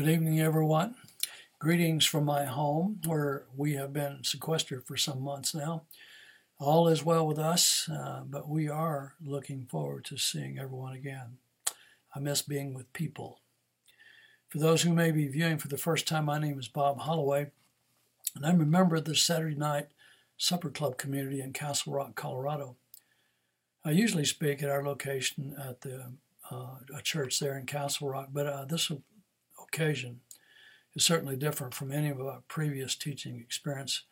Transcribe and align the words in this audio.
Good 0.00 0.08
evening, 0.08 0.40
everyone. 0.40 0.94
Greetings 1.58 2.06
from 2.06 2.24
my 2.24 2.46
home, 2.46 3.02
where 3.04 3.44
we 3.54 3.74
have 3.74 3.92
been 3.92 4.24
sequestered 4.24 4.86
for 4.86 4.96
some 4.96 5.20
months 5.20 5.54
now. 5.54 5.82
All 6.58 6.88
is 6.88 7.04
well 7.04 7.26
with 7.26 7.38
us, 7.38 7.86
uh, 7.86 8.22
but 8.24 8.48
we 8.48 8.66
are 8.66 9.12
looking 9.22 9.66
forward 9.66 10.06
to 10.06 10.16
seeing 10.16 10.58
everyone 10.58 10.94
again. 10.94 11.36
I 12.14 12.18
miss 12.18 12.40
being 12.40 12.72
with 12.72 12.90
people. 12.94 13.40
For 14.48 14.56
those 14.56 14.80
who 14.80 14.94
may 14.94 15.10
be 15.10 15.28
viewing 15.28 15.58
for 15.58 15.68
the 15.68 15.76
first 15.76 16.08
time, 16.08 16.24
my 16.24 16.38
name 16.38 16.58
is 16.58 16.66
Bob 16.66 17.00
Holloway, 17.00 17.50
and 18.34 18.46
I'm 18.46 18.62
a 18.62 18.64
member 18.64 18.96
of 18.96 19.04
the 19.04 19.14
Saturday 19.14 19.54
Night 19.54 19.88
Supper 20.38 20.70
Club 20.70 20.96
community 20.96 21.42
in 21.42 21.52
Castle 21.52 21.92
Rock, 21.92 22.14
Colorado. 22.14 22.76
I 23.84 23.90
usually 23.90 24.24
speak 24.24 24.62
at 24.62 24.70
our 24.70 24.82
location 24.82 25.54
at 25.62 25.82
the 25.82 26.12
uh, 26.50 26.76
a 26.96 27.02
church 27.02 27.38
there 27.38 27.56
in 27.56 27.66
Castle 27.66 28.08
Rock, 28.08 28.30
but 28.32 28.46
uh, 28.46 28.64
this 28.64 28.90
occasion 29.72 30.20
is 30.94 31.04
certainly 31.04 31.36
different 31.36 31.74
from 31.74 31.92
any 31.92 32.08
of 32.08 32.20
our 32.20 32.42
previous 32.48 32.96
teaching 32.96 33.38
experience. 33.38 34.02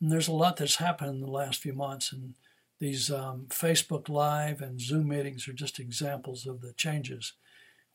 And 0.00 0.10
there's 0.10 0.28
a 0.28 0.32
lot 0.32 0.56
that's 0.56 0.76
happened 0.76 1.10
in 1.10 1.20
the 1.20 1.30
last 1.30 1.60
few 1.60 1.72
months, 1.72 2.12
and 2.12 2.34
these 2.80 3.10
um, 3.10 3.46
Facebook 3.48 4.08
Live 4.08 4.60
and 4.60 4.80
Zoom 4.80 5.08
meetings 5.08 5.46
are 5.46 5.52
just 5.52 5.78
examples 5.78 6.46
of 6.46 6.60
the 6.60 6.72
changes 6.72 7.34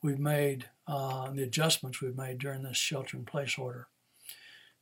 we've 0.00 0.18
made, 0.18 0.66
uh, 0.86 1.30
the 1.30 1.42
adjustments 1.42 2.00
we've 2.00 2.16
made 2.16 2.38
during 2.38 2.62
this 2.62 2.76
shelter 2.76 3.16
in 3.16 3.24
place 3.24 3.58
order. 3.58 3.88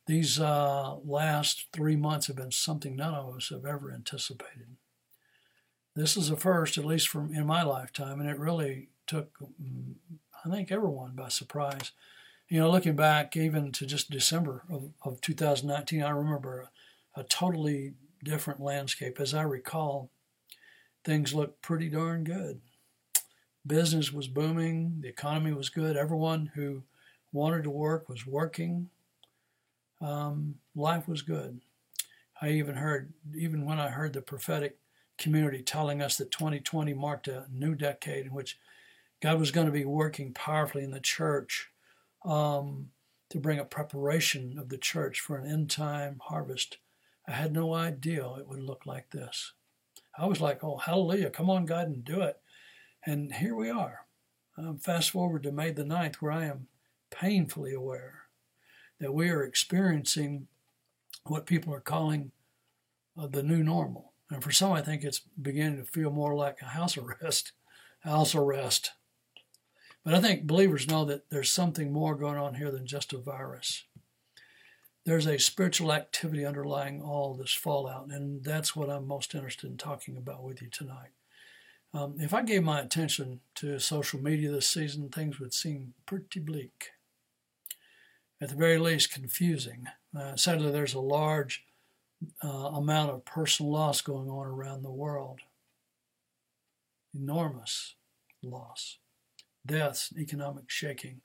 These 0.05 0.39
uh, 0.39 0.95
last 1.03 1.65
three 1.73 1.97
months 1.97 2.27
have 2.27 2.37
been 2.37 2.51
something 2.51 2.95
none 2.95 3.13
of 3.13 3.35
us 3.35 3.49
have 3.49 3.65
ever 3.65 3.91
anticipated. 3.91 4.77
This 5.95 6.15
is 6.15 6.29
a 6.29 6.37
first, 6.37 6.77
at 6.77 6.85
least 6.85 7.09
from 7.09 7.33
in 7.33 7.45
my 7.45 7.63
lifetime, 7.63 8.21
and 8.21 8.29
it 8.29 8.39
really 8.39 8.89
took, 9.07 9.37
mm, 9.61 9.95
I 10.45 10.49
think, 10.49 10.71
everyone 10.71 11.13
by 11.15 11.27
surprise 11.27 11.91
you 12.49 12.59
know, 12.59 12.69
looking 12.69 12.95
back 12.95 13.35
even 13.35 13.71
to 13.73 13.85
just 13.85 14.09
December 14.09 14.63
of, 14.71 14.91
of 15.03 15.21
2019, 15.21 16.01
I 16.01 16.09
remember 16.09 16.69
a, 17.15 17.21
a 17.21 17.23
totally 17.23 17.93
different 18.23 18.61
landscape. 18.61 19.19
As 19.19 19.33
I 19.33 19.41
recall, 19.41 20.09
things 21.03 21.33
looked 21.33 21.61
pretty 21.61 21.89
darn 21.89 22.23
good. 22.23 22.61
Business 23.65 24.13
was 24.13 24.27
booming, 24.27 24.99
the 25.01 25.09
economy 25.09 25.51
was 25.51 25.69
good, 25.69 25.97
everyone 25.97 26.51
who 26.55 26.83
wanted 27.33 27.63
to 27.63 27.69
work 27.69 28.07
was 28.07 28.25
working. 28.25 28.89
Um, 29.99 30.55
life 30.73 31.07
was 31.07 31.21
good. 31.21 31.59
I 32.41 32.51
even 32.51 32.75
heard, 32.75 33.11
even 33.35 33.65
when 33.65 33.79
I 33.79 33.89
heard 33.89 34.13
the 34.13 34.21
prophetic 34.21 34.77
community 35.17 35.63
telling 35.63 36.01
us 36.01 36.17
that 36.17 36.31
2020 36.31 36.93
marked 36.93 37.27
a 37.27 37.45
new 37.51 37.75
decade 37.75 38.27
in 38.27 38.33
which 38.33 38.57
God 39.21 39.39
was 39.39 39.51
going 39.51 39.65
to 39.65 39.73
be 39.73 39.83
working 39.83 40.31
powerfully 40.33 40.83
in 40.83 40.91
the 40.91 40.99
church 40.99 41.71
um, 42.25 42.89
to 43.29 43.39
bring 43.39 43.59
a 43.59 43.65
preparation 43.65 44.57
of 44.57 44.69
the 44.69 44.77
church 44.77 45.19
for 45.19 45.37
an 45.37 45.49
end 45.49 45.69
time 45.69 46.21
harvest. 46.25 46.77
I 47.27 47.31
had 47.31 47.53
no 47.53 47.73
idea 47.73 48.25
it 48.39 48.47
would 48.47 48.63
look 48.63 48.85
like 48.85 49.11
this. 49.11 49.53
I 50.17 50.25
was 50.25 50.41
like, 50.41 50.63
oh, 50.63 50.77
hallelujah, 50.77 51.29
come 51.29 51.49
on, 51.49 51.65
God, 51.65 51.87
and 51.87 52.03
do 52.03 52.21
it. 52.21 52.39
And 53.05 53.33
here 53.33 53.55
we 53.55 53.69
are. 53.69 54.05
Um, 54.57 54.77
fast 54.77 55.11
forward 55.11 55.43
to 55.43 55.51
May 55.51 55.71
the 55.71 55.83
9th, 55.83 56.15
where 56.15 56.31
I 56.31 56.45
am 56.45 56.67
painfully 57.11 57.73
aware 57.73 58.23
that 58.99 59.13
we 59.13 59.29
are 59.29 59.43
experiencing 59.43 60.47
what 61.25 61.45
people 61.45 61.73
are 61.73 61.79
calling 61.79 62.31
uh, 63.17 63.27
the 63.27 63.43
new 63.43 63.63
normal. 63.63 64.13
And 64.29 64.43
for 64.43 64.51
some, 64.51 64.71
I 64.71 64.81
think 64.81 65.03
it's 65.03 65.21
beginning 65.41 65.77
to 65.77 65.83
feel 65.83 66.11
more 66.11 66.35
like 66.35 66.61
a 66.61 66.65
house 66.65 66.97
arrest. 67.21 67.51
House 67.99 68.35
arrest. 68.35 68.91
But 70.07 70.15
I 70.15 70.21
think 70.21 70.47
believers 70.47 70.87
know 70.87 71.03
that 71.03 71.29
there's 71.29 71.51
something 71.51 71.91
more 71.91 72.15
going 72.15 72.37
on 72.37 72.53
here 72.53 72.71
than 72.71 72.87
just 72.87 73.11
a 73.11 73.17
virus. 73.17 73.83
There's 75.03 75.27
a 75.27 75.37
spiritual 75.37 75.91
activity 75.91 76.45
underlying 76.45 77.01
all 77.01 77.33
this 77.33 77.51
fallout, 77.51 78.07
and 78.09 78.41
that's 78.41 78.73
what 78.73 78.89
I'm 78.89 79.05
most 79.05 79.35
interested 79.35 79.69
in 79.69 79.75
talking 79.75 80.15
about 80.15 80.43
with 80.43 80.61
you 80.61 80.69
tonight. 80.69 81.09
Um, 81.93 82.15
if 82.19 82.33
I 82.33 82.41
gave 82.43 82.63
my 82.63 82.79
attention 82.79 83.41
to 83.55 83.79
social 83.79 84.21
media 84.21 84.49
this 84.49 84.69
season, 84.69 85.09
things 85.09 85.41
would 85.41 85.53
seem 85.53 85.93
pretty 86.05 86.39
bleak. 86.39 86.91
At 88.39 88.47
the 88.47 88.55
very 88.55 88.77
least, 88.77 89.11
confusing. 89.11 89.87
Uh, 90.17 90.37
sadly, 90.37 90.71
there's 90.71 90.93
a 90.93 91.01
large 91.01 91.65
uh, 92.41 92.47
amount 92.47 93.11
of 93.11 93.25
personal 93.25 93.73
loss 93.73 93.99
going 93.99 94.29
on 94.29 94.47
around 94.47 94.83
the 94.83 94.89
world. 94.89 95.41
Enormous 97.13 97.95
loss 98.41 98.99
deaths, 99.67 100.11
economic 100.17 100.69
shaking. 100.69 101.21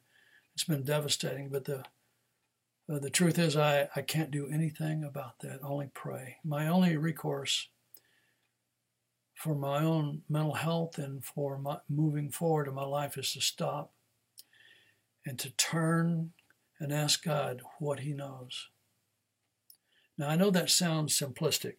It's 0.55 0.65
been 0.65 0.85
devastating, 0.85 1.49
but 1.49 1.65
the 1.65 1.85
uh, 2.93 2.99
the 2.99 3.11
truth 3.11 3.39
is, 3.39 3.57
I, 3.57 3.89
I 3.95 4.03
can't 4.03 4.31
do 4.31 4.49
anything 4.49 5.05
about 5.05 5.39
that, 5.41 5.61
only 5.63 5.91
pray. 5.95 6.37
My 6.45 6.67
only 6.67 6.97
recourse 6.97 7.69
for 9.35 9.55
my 9.55 9.83
own 9.83 10.23
mental 10.29 10.55
health 10.55 10.99
and 10.99 11.25
for 11.25 11.59
my, 11.59 11.79
moving 11.89 12.31
forward 12.31 12.69
in 12.69 12.75
my 12.75 12.85
life 12.85 13.17
is 13.17 13.33
to 13.33 13.41
stop 13.41 13.93
and 15.25 15.39
to 15.39 15.51
turn 15.51 16.33
and 16.81 16.93
ask 16.93 17.25
God 17.25 17.63
what 17.79 18.01
He 18.01 18.13
knows. 18.13 18.69
Now, 20.19 20.29
I 20.29 20.37
know 20.37 20.51
that 20.51 20.71
sounds 20.71 21.19
simplistic 21.19 21.75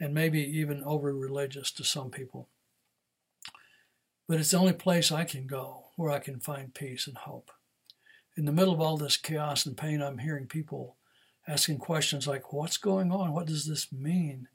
and 0.00 0.12
maybe 0.12 0.40
even 0.40 0.82
over 0.84 1.14
religious 1.14 1.70
to 1.72 1.84
some 1.84 2.10
people. 2.10 2.48
But 4.26 4.40
it's 4.40 4.50
the 4.52 4.58
only 4.58 4.72
place 4.72 5.12
I 5.12 5.24
can 5.24 5.46
go 5.46 5.86
where 5.96 6.10
I 6.10 6.18
can 6.18 6.40
find 6.40 6.74
peace 6.74 7.06
and 7.06 7.16
hope. 7.16 7.50
In 8.36 8.46
the 8.46 8.52
middle 8.52 8.74
of 8.74 8.80
all 8.80 8.96
this 8.96 9.16
chaos 9.16 9.66
and 9.66 9.76
pain, 9.76 10.00
I'm 10.02 10.18
hearing 10.18 10.46
people 10.46 10.96
asking 11.46 11.78
questions 11.78 12.26
like, 12.26 12.52
What's 12.52 12.76
going 12.76 13.12
on? 13.12 13.32
What 13.32 13.46
does 13.46 13.66
this 13.66 13.92
mean? 13.92 14.48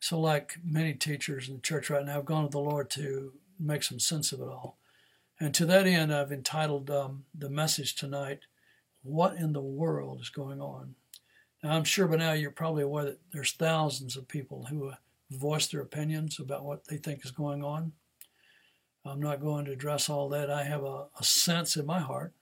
So, 0.00 0.20
like 0.20 0.58
many 0.64 0.92
teachers 0.92 1.48
in 1.48 1.56
the 1.56 1.60
church 1.62 1.88
right 1.88 2.04
now, 2.04 2.18
I've 2.18 2.24
gone 2.24 2.44
to 2.44 2.50
the 2.50 2.58
Lord 2.58 2.90
to 2.90 3.32
make 3.58 3.82
some 3.82 4.00
sense 4.00 4.32
of 4.32 4.40
it 4.40 4.48
all. 4.48 4.76
And 5.38 5.54
to 5.54 5.66
that 5.66 5.86
end, 5.86 6.12
I've 6.12 6.32
entitled 6.32 6.90
um, 6.90 7.24
the 7.34 7.50
message 7.50 7.94
tonight, 7.94 8.40
What 9.02 9.36
in 9.36 9.52
the 9.52 9.60
World 9.60 10.20
is 10.20 10.30
Going 10.30 10.60
On? 10.60 10.94
Now, 11.62 11.72
I'm 11.72 11.84
sure 11.84 12.06
by 12.06 12.16
now 12.16 12.32
you're 12.32 12.50
probably 12.50 12.82
aware 12.82 13.04
that 13.04 13.20
there's 13.32 13.52
thousands 13.52 14.16
of 14.16 14.28
people 14.28 14.66
who 14.66 14.92
voice 15.30 15.66
their 15.66 15.80
opinions 15.80 16.38
about 16.38 16.64
what 16.64 16.86
they 16.88 16.96
think 16.96 17.24
is 17.24 17.30
going 17.30 17.64
on. 17.64 17.92
I'm 19.08 19.20
not 19.20 19.40
going 19.40 19.64
to 19.66 19.72
address 19.72 20.08
all 20.08 20.28
that. 20.30 20.50
I 20.50 20.64
have 20.64 20.82
a, 20.82 21.06
a 21.18 21.24
sense 21.24 21.76
in 21.76 21.86
my 21.86 22.00
heart 22.00 22.32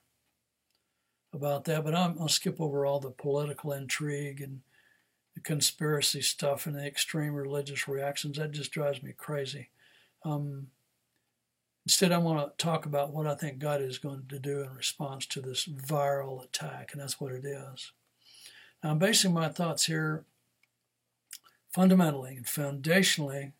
about 1.33 1.65
that, 1.65 1.83
but 1.83 1.93
I'm, 1.93 2.17
I'll 2.19 2.27
skip 2.27 2.59
over 2.59 2.85
all 2.85 2.99
the 2.99 3.11
political 3.11 3.71
intrigue 3.71 4.41
and 4.41 4.61
the 5.35 5.41
conspiracy 5.41 6.21
stuff 6.21 6.65
and 6.65 6.75
the 6.75 6.85
extreme 6.85 7.33
religious 7.33 7.87
reactions. 7.87 8.37
That 8.37 8.51
just 8.51 8.71
drives 8.71 9.03
me 9.03 9.13
crazy. 9.15 9.69
Um, 10.23 10.67
instead, 11.85 12.11
I 12.11 12.17
want 12.17 12.57
to 12.57 12.63
talk 12.63 12.85
about 12.85 13.11
what 13.11 13.27
I 13.27 13.35
think 13.35 13.59
God 13.59 13.81
is 13.81 13.97
going 13.97 14.23
to 14.29 14.39
do 14.39 14.61
in 14.61 14.73
response 14.73 15.25
to 15.27 15.41
this 15.41 15.65
viral 15.65 16.43
attack, 16.43 16.91
and 16.93 17.01
that's 17.01 17.19
what 17.19 17.33
it 17.33 17.45
is. 17.45 17.91
Now, 18.83 18.91
I'm 18.91 18.99
basing 18.99 19.33
my 19.33 19.49
thoughts 19.49 19.85
here 19.85 20.23
fundamentally 21.73 22.37
and 22.37 22.45
foundationally 22.45 23.51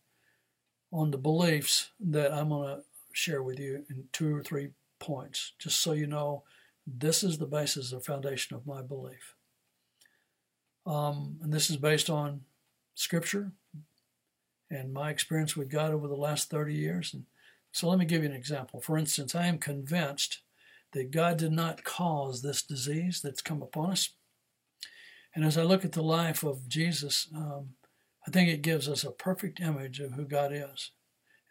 on 0.91 1.11
the 1.11 1.17
beliefs 1.17 1.91
that 1.99 2.33
I'm 2.33 2.49
going 2.49 2.77
to 2.77 2.83
share 3.15 3.41
with 3.41 3.59
you 3.59 3.85
in 3.89 4.03
two 4.11 4.35
or 4.35 4.43
three 4.43 4.69
points, 4.99 5.53
just 5.57 5.79
so 5.79 5.93
you 5.93 6.05
know 6.05 6.43
this 6.85 7.23
is 7.23 7.37
the 7.37 7.45
basis 7.45 7.93
or 7.93 7.99
foundation 7.99 8.55
of 8.55 8.67
my 8.67 8.81
belief. 8.81 9.35
Um, 10.85 11.39
and 11.41 11.51
this 11.51 11.69
is 11.69 11.77
based 11.77 12.09
on 12.09 12.41
scripture 12.93 13.53
and 14.69 14.93
my 14.93 15.09
experience 15.09 15.55
with 15.55 15.71
God 15.71 15.91
over 15.91 16.07
the 16.07 16.15
last 16.15 16.49
30 16.49 16.73
years. 16.73 17.13
And 17.13 17.23
so 17.71 17.87
let 17.87 17.97
me 17.97 18.05
give 18.05 18.21
you 18.21 18.29
an 18.29 18.35
example. 18.35 18.81
For 18.81 18.97
instance, 18.97 19.33
I 19.33 19.47
am 19.47 19.57
convinced 19.57 20.41
that 20.91 21.11
God 21.11 21.37
did 21.37 21.51
not 21.51 21.83
cause 21.83 22.41
this 22.41 22.61
disease 22.61 23.21
that's 23.23 23.41
come 23.41 23.61
upon 23.61 23.91
us. 23.91 24.09
And 25.33 25.43
as 25.43 25.57
I 25.57 25.63
look 25.63 25.83
at 25.83 25.93
the 25.93 26.03
life 26.03 26.43
of 26.43 26.67
Jesus, 26.67 27.27
um, 27.35 27.69
I 28.27 28.31
think 28.31 28.49
it 28.49 28.61
gives 28.61 28.87
us 28.87 29.03
a 29.03 29.11
perfect 29.11 29.59
image 29.59 29.99
of 29.99 30.13
who 30.13 30.25
God 30.25 30.51
is. 30.53 30.91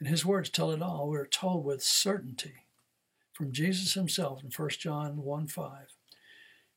And 0.04 0.10
his 0.10 0.26
words 0.26 0.50
tell 0.50 0.70
it 0.70 0.82
all. 0.82 1.08
We're 1.08 1.24
told 1.24 1.64
with 1.64 1.82
certainty 1.82 2.66
from 3.32 3.52
Jesus 3.52 3.94
himself 3.94 4.44
in 4.44 4.50
1 4.50 4.68
John 4.78 5.22
1 5.22 5.46
5. 5.46 5.70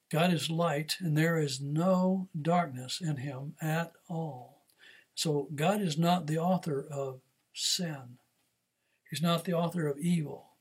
God 0.09 0.31
is 0.33 0.49
light, 0.49 0.95
and 1.01 1.17
there 1.17 1.37
is 1.37 1.59
no 1.59 2.29
darkness 2.41 3.01
in 3.01 3.17
him 3.17 3.55
at 3.61 3.91
all. 4.07 4.63
So 5.13 5.49
God 5.53 5.81
is 5.81 5.97
not 5.97 6.27
the 6.27 6.37
author 6.37 6.87
of 6.89 7.19
sin. 7.53 8.17
He's 9.09 9.21
not 9.21 9.43
the 9.43 9.51
author 9.51 9.87
of 9.87 9.99
evil. 9.99 10.51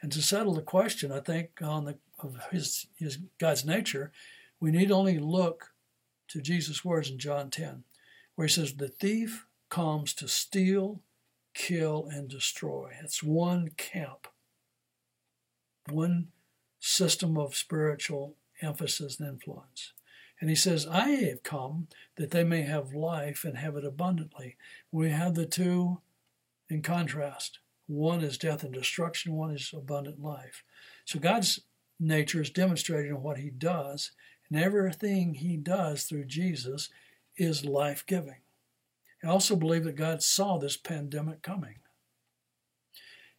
And 0.00 0.12
to 0.12 0.22
settle 0.22 0.54
the 0.54 0.62
question, 0.62 1.10
I 1.10 1.18
think, 1.18 1.60
on 1.60 1.84
the 1.84 1.98
of 2.20 2.38
his, 2.52 2.86
his 2.96 3.18
God's 3.40 3.64
nature, 3.64 4.12
we 4.60 4.70
need 4.70 4.92
only 4.92 5.18
look 5.18 5.72
to 6.28 6.40
Jesus' 6.40 6.84
words 6.84 7.10
in 7.10 7.18
John 7.18 7.50
10, 7.50 7.82
where 8.36 8.46
he 8.46 8.52
says, 8.52 8.74
The 8.74 8.86
thief 8.86 9.48
comes 9.68 10.14
to 10.14 10.28
steal, 10.28 11.00
kill, 11.54 12.08
and 12.10 12.28
destroy. 12.28 12.92
It's 13.02 13.22
one 13.22 13.70
camp, 13.76 14.26
one 15.88 16.28
system 16.80 17.38
of 17.38 17.56
spiritual 17.56 18.36
emphasis 18.60 19.18
and 19.18 19.28
influence. 19.28 19.92
And 20.40 20.50
he 20.50 20.56
says, 20.56 20.86
I 20.86 21.08
have 21.10 21.42
come 21.42 21.88
that 22.16 22.30
they 22.30 22.44
may 22.44 22.62
have 22.62 22.92
life 22.92 23.44
and 23.44 23.56
have 23.56 23.76
it 23.76 23.84
abundantly. 23.84 24.56
We 24.92 25.10
have 25.10 25.34
the 25.34 25.46
two 25.46 26.00
in 26.68 26.82
contrast. 26.82 27.60
One 27.86 28.22
is 28.22 28.38
death 28.38 28.62
and 28.62 28.72
destruction, 28.72 29.34
one 29.34 29.50
is 29.50 29.72
abundant 29.74 30.20
life. 30.20 30.64
So 31.04 31.18
God's 31.18 31.60
nature 32.00 32.40
is 32.40 32.50
demonstrated 32.50 33.10
in 33.10 33.22
what 33.22 33.38
he 33.38 33.50
does, 33.50 34.12
and 34.48 34.62
everything 34.62 35.34
he 35.34 35.56
does 35.56 36.04
through 36.04 36.24
Jesus 36.24 36.88
is 37.36 37.64
life 37.64 38.04
giving. 38.06 38.43
I 39.24 39.28
also 39.28 39.56
believe 39.56 39.84
that 39.84 39.96
God 39.96 40.22
saw 40.22 40.58
this 40.58 40.76
pandemic 40.76 41.40
coming. 41.40 41.76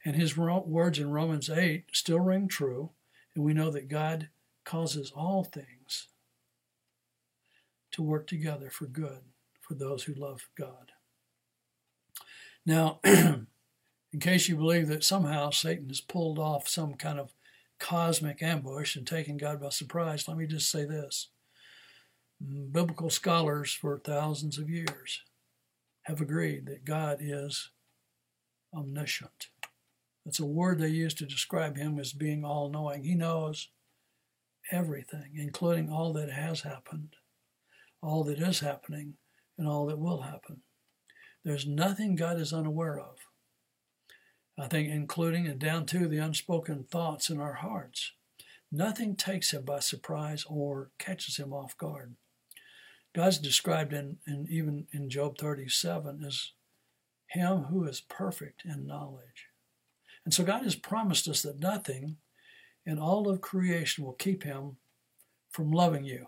And 0.04 0.16
his 0.16 0.36
words 0.36 0.98
in 1.00 1.12
Romans 1.12 1.50
8 1.50 1.86
still 1.94 2.20
ring 2.20 2.48
true, 2.48 2.92
and 3.36 3.44
we 3.44 3.54
know 3.54 3.70
that 3.72 3.88
God 3.88 4.30
causes 4.64 5.12
all 5.16 5.44
things 5.44 6.08
to 7.92 8.02
work 8.02 8.26
together 8.26 8.70
for 8.70 8.86
good 8.86 9.20
for 9.62 9.76
those 9.76 10.04
who 10.04 10.14
love 10.14 10.50
God. 10.58 10.92
Now, 12.66 13.00
in 13.04 13.48
case 14.20 14.50
you 14.50 14.56
believe 14.56 14.88
that 14.88 15.04
somehow 15.04 15.52
Satan 15.52 15.88
has 15.90 16.02
pulled 16.02 16.40
off 16.40 16.68
some 16.68 16.96
kind 16.96 17.20
of 17.20 17.34
cosmic 17.80 18.42
ambush 18.42 18.96
and 18.96 19.06
taken 19.06 19.38
God 19.38 19.62
by 19.62 19.70
surprise, 19.70 20.28
let 20.28 20.38
me 20.38 20.48
just 20.48 20.70
say 20.70 20.86
this. 20.86 21.30
Mm, 22.44 22.72
biblical 22.72 23.10
scholars 23.10 23.72
for 23.72 24.00
thousands 24.00 24.58
of 24.58 24.70
years 24.70 25.22
have 26.06 26.22
agreed 26.22 26.66
that 26.68 26.86
God 26.86 27.18
is 27.20 27.72
omniscient. 28.74 29.48
That's 30.26 30.40
a 30.40 30.46
word 30.46 30.80
they 30.80 30.90
use 30.90 31.14
to 31.16 31.26
describe 31.26 31.78
him 31.78 32.00
as 32.00 32.14
being 32.14 32.44
all 32.44 32.70
knowing. 32.70 33.04
He 33.04 33.16
knows 33.16 33.70
everything, 34.72 35.34
including 35.36 35.90
all 35.90 36.14
that 36.14 36.32
has 36.32 36.62
happened, 36.62 37.16
all 38.02 38.24
that 38.26 38.40
is 38.40 38.60
happening, 38.60 39.16
and 39.58 39.68
all 39.68 39.86
that 39.88 40.00
will 40.00 40.22
happen. 40.22 40.62
There's 41.44 41.68
nothing 41.68 42.16
God 42.16 42.40
is 42.40 42.54
unaware 42.54 43.00
of. 43.00 43.18
I 44.58 44.68
think, 44.68 44.90
including 44.90 45.48
and 45.48 45.60
down 45.60 45.86
to 45.88 46.08
the 46.08 46.18
unspoken 46.18 46.86
thoughts 46.86 47.30
in 47.30 47.40
our 47.40 47.56
hearts. 47.56 48.14
Nothing 48.72 49.16
takes 49.16 49.54
him 49.54 49.64
by 49.64 49.80
surprise 49.80 50.46
or 50.48 50.92
catches 50.98 51.38
him 51.38 51.54
off 51.54 51.78
guard. 51.78 52.16
God's 53.16 53.38
described 53.38 53.94
in, 53.94 54.18
in 54.28 54.46
even 54.50 54.88
in 54.92 55.10
Job 55.10 55.38
37 55.38 56.22
as 56.26 56.52
him 57.28 57.64
who 57.64 57.86
is 57.86 58.02
perfect 58.02 58.64
in 58.66 58.86
knowledge. 58.86 59.48
And 60.26 60.34
so 60.34 60.44
God 60.44 60.64
has 60.64 60.76
promised 60.76 61.26
us 61.30 61.42
that 61.44 61.60
nothing 61.60 62.18
in 62.86 63.00
all 63.00 63.30
of 63.30 63.40
creation 63.40 64.04
will 64.04 64.14
keep 64.14 64.44
him 64.44 64.76
from 65.50 65.72
loving 65.72 66.04
you. 66.04 66.28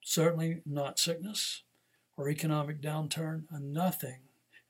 Certainly 0.00 0.60
not 0.64 1.00
sickness 1.00 1.64
or 2.16 2.28
economic 2.28 2.80
downturn, 2.80 3.44
and 3.50 3.72
nothing 3.72 4.20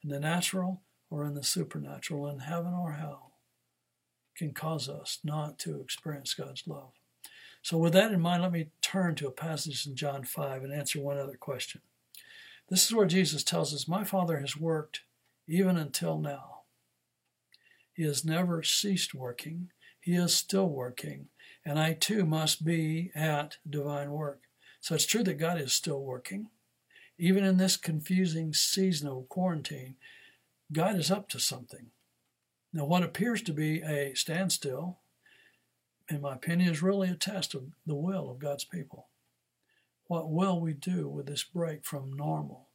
in 0.02 0.08
the 0.08 0.20
natural 0.20 0.80
or 1.10 1.26
in 1.26 1.34
the 1.34 1.42
supernatural, 1.42 2.28
in 2.28 2.38
heaven 2.38 2.72
or 2.72 2.92
hell, 2.92 3.32
can 4.36 4.54
cause 4.54 4.88
us 4.88 5.18
not 5.22 5.58
to 5.58 5.80
experience 5.80 6.32
God's 6.32 6.66
love. 6.66 6.92
So, 7.62 7.78
with 7.78 7.92
that 7.92 8.10
in 8.10 8.20
mind, 8.20 8.42
let 8.42 8.50
me 8.50 8.70
turn 8.80 9.14
to 9.14 9.28
a 9.28 9.32
passage 9.32 9.86
in 9.86 9.94
John 9.94 10.24
5 10.24 10.64
and 10.64 10.72
answer 10.72 11.00
one 11.00 11.16
other 11.16 11.36
question. 11.36 11.80
This 12.68 12.86
is 12.86 12.92
where 12.92 13.06
Jesus 13.06 13.44
tells 13.44 13.72
us, 13.72 13.86
My 13.86 14.02
Father 14.02 14.40
has 14.40 14.56
worked 14.56 15.02
even 15.46 15.76
until 15.76 16.18
now. 16.18 16.62
He 17.94 18.02
has 18.02 18.24
never 18.24 18.64
ceased 18.64 19.14
working, 19.14 19.70
He 20.00 20.14
is 20.14 20.34
still 20.34 20.68
working, 20.68 21.28
and 21.64 21.78
I 21.78 21.92
too 21.92 22.26
must 22.26 22.64
be 22.64 23.12
at 23.14 23.58
divine 23.68 24.10
work. 24.10 24.42
So, 24.80 24.96
it's 24.96 25.06
true 25.06 25.22
that 25.22 25.38
God 25.38 25.60
is 25.60 25.72
still 25.72 26.02
working. 26.02 26.48
Even 27.16 27.44
in 27.44 27.58
this 27.58 27.76
confusing 27.76 28.52
season 28.52 29.06
of 29.06 29.28
quarantine, 29.28 29.94
God 30.72 30.96
is 30.96 31.12
up 31.12 31.28
to 31.28 31.38
something. 31.38 31.90
Now, 32.72 32.86
what 32.86 33.04
appears 33.04 33.40
to 33.42 33.52
be 33.52 33.82
a 33.82 34.14
standstill 34.14 34.98
in 36.08 36.20
my 36.20 36.34
opinion, 36.34 36.70
is 36.70 36.82
really 36.82 37.08
a 37.08 37.14
test 37.14 37.54
of 37.54 37.64
the 37.86 37.94
will 37.94 38.30
of 38.30 38.38
God's 38.38 38.64
people. 38.64 39.08
What 40.06 40.30
will 40.30 40.60
we 40.60 40.74
do 40.74 41.08
with 41.08 41.26
this 41.26 41.44
break 41.44 41.84
from 41.84 42.12
normal? 42.12 42.68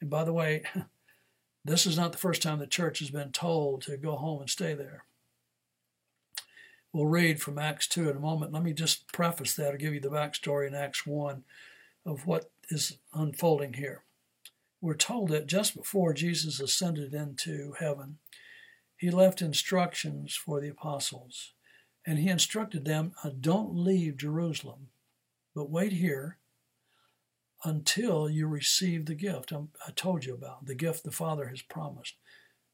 And 0.00 0.10
by 0.10 0.24
the 0.24 0.32
way, 0.32 0.62
this 1.64 1.86
is 1.86 1.96
not 1.96 2.12
the 2.12 2.18
first 2.18 2.42
time 2.42 2.58
the 2.58 2.66
church 2.66 2.98
has 2.98 3.10
been 3.10 3.32
told 3.32 3.82
to 3.82 3.96
go 3.96 4.16
home 4.16 4.40
and 4.40 4.50
stay 4.50 4.74
there. 4.74 5.04
We'll 6.92 7.06
read 7.06 7.42
from 7.42 7.58
Acts 7.58 7.88
2 7.88 8.08
in 8.08 8.16
a 8.16 8.20
moment. 8.20 8.52
Let 8.52 8.62
me 8.62 8.72
just 8.72 9.12
preface 9.12 9.56
that 9.56 9.74
or 9.74 9.78
give 9.78 9.94
you 9.94 10.00
the 10.00 10.10
backstory 10.10 10.68
in 10.68 10.74
Acts 10.74 11.04
1 11.04 11.42
of 12.06 12.26
what 12.26 12.52
is 12.68 12.98
unfolding 13.12 13.72
here. 13.72 14.04
We're 14.80 14.94
told 14.94 15.30
that 15.30 15.46
just 15.46 15.74
before 15.76 16.12
Jesus 16.12 16.60
ascended 16.60 17.12
into 17.12 17.74
heaven, 17.80 18.18
he 18.96 19.10
left 19.10 19.42
instructions 19.42 20.36
for 20.36 20.60
the 20.60 20.68
apostles 20.68 21.53
and 22.06 22.18
he 22.18 22.28
instructed 22.28 22.84
them, 22.84 23.12
uh, 23.22 23.30
Don't 23.40 23.74
leave 23.74 24.16
Jerusalem, 24.16 24.88
but 25.54 25.70
wait 25.70 25.92
here 25.92 26.38
until 27.64 28.28
you 28.28 28.46
receive 28.46 29.06
the 29.06 29.14
gift 29.14 29.52
I 29.52 29.90
told 29.92 30.24
you 30.24 30.34
about, 30.34 30.66
the 30.66 30.74
gift 30.74 31.02
the 31.02 31.10
Father 31.10 31.48
has 31.48 31.62
promised. 31.62 32.14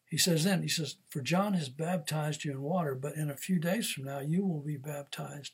He 0.06 0.18
says 0.18 0.42
then, 0.42 0.62
he 0.62 0.68
says, 0.68 0.96
For 1.08 1.20
John 1.20 1.54
has 1.54 1.68
baptized 1.68 2.44
you 2.44 2.50
in 2.50 2.62
water, 2.62 2.96
but 2.96 3.14
in 3.14 3.30
a 3.30 3.36
few 3.36 3.60
days 3.60 3.88
from 3.88 4.04
now 4.04 4.18
you 4.18 4.44
will 4.44 4.60
be 4.60 4.76
baptized 4.76 5.52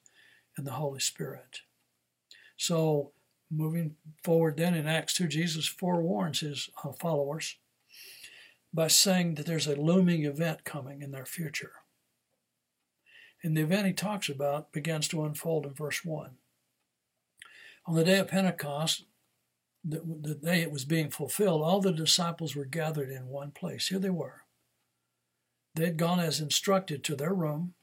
in 0.56 0.64
the 0.64 0.72
Holy 0.72 1.00
Spirit. 1.00 1.60
So, 2.56 3.12
moving 3.50 3.96
forward 4.24 4.56
then 4.56 4.74
in 4.74 4.86
Acts 4.86 5.12
2, 5.14 5.28
Jesus 5.28 5.66
forewarns 5.66 6.40
his 6.40 6.70
uh, 6.82 6.92
followers 6.92 7.56
by 8.72 8.88
saying 8.88 9.34
that 9.34 9.44
there's 9.44 9.66
a 9.66 9.80
looming 9.80 10.24
event 10.24 10.64
coming 10.64 11.02
in 11.02 11.10
their 11.10 11.26
future. 11.26 11.72
And 13.46 13.56
the 13.56 13.62
event 13.62 13.86
he 13.86 13.92
talks 13.92 14.28
about 14.28 14.72
begins 14.72 15.06
to 15.06 15.24
unfold 15.24 15.66
in 15.66 15.72
verse 15.72 16.04
1. 16.04 16.30
On 17.86 17.94
the 17.94 18.02
day 18.02 18.18
of 18.18 18.26
Pentecost, 18.26 19.04
the, 19.84 20.02
the 20.04 20.34
day 20.34 20.62
it 20.62 20.72
was 20.72 20.84
being 20.84 21.10
fulfilled, 21.10 21.62
all 21.62 21.80
the 21.80 21.92
disciples 21.92 22.56
were 22.56 22.64
gathered 22.64 23.08
in 23.08 23.28
one 23.28 23.52
place. 23.52 23.86
Here 23.86 24.00
they 24.00 24.10
were. 24.10 24.42
They 25.76 25.84
had 25.84 25.96
gone 25.96 26.18
as 26.18 26.40
instructed 26.40 27.04
to 27.04 27.14
their 27.14 27.32
room, 27.32 27.74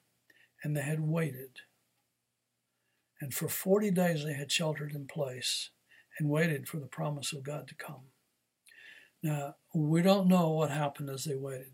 and 0.66 0.76
they 0.76 0.82
had 0.82 1.00
waited. 1.00 1.62
And 3.22 3.34
for 3.34 3.48
40 3.48 3.90
days 3.92 4.26
they 4.26 4.34
had 4.34 4.52
sheltered 4.52 4.92
in 4.92 5.08
place 5.08 5.70
and 6.20 6.30
waited 6.30 6.68
for 6.68 6.82
the 6.82 6.88
promise 6.88 7.32
of 7.32 7.44
God 7.44 7.70
to 7.70 7.76
come. 7.76 8.10
Now, 9.24 9.56
we 9.74 10.02
don't 10.02 10.28
know 10.28 10.50
what 10.50 10.72
happened 10.72 11.10
as 11.10 11.24
they 11.24 11.36
waited. 11.36 11.72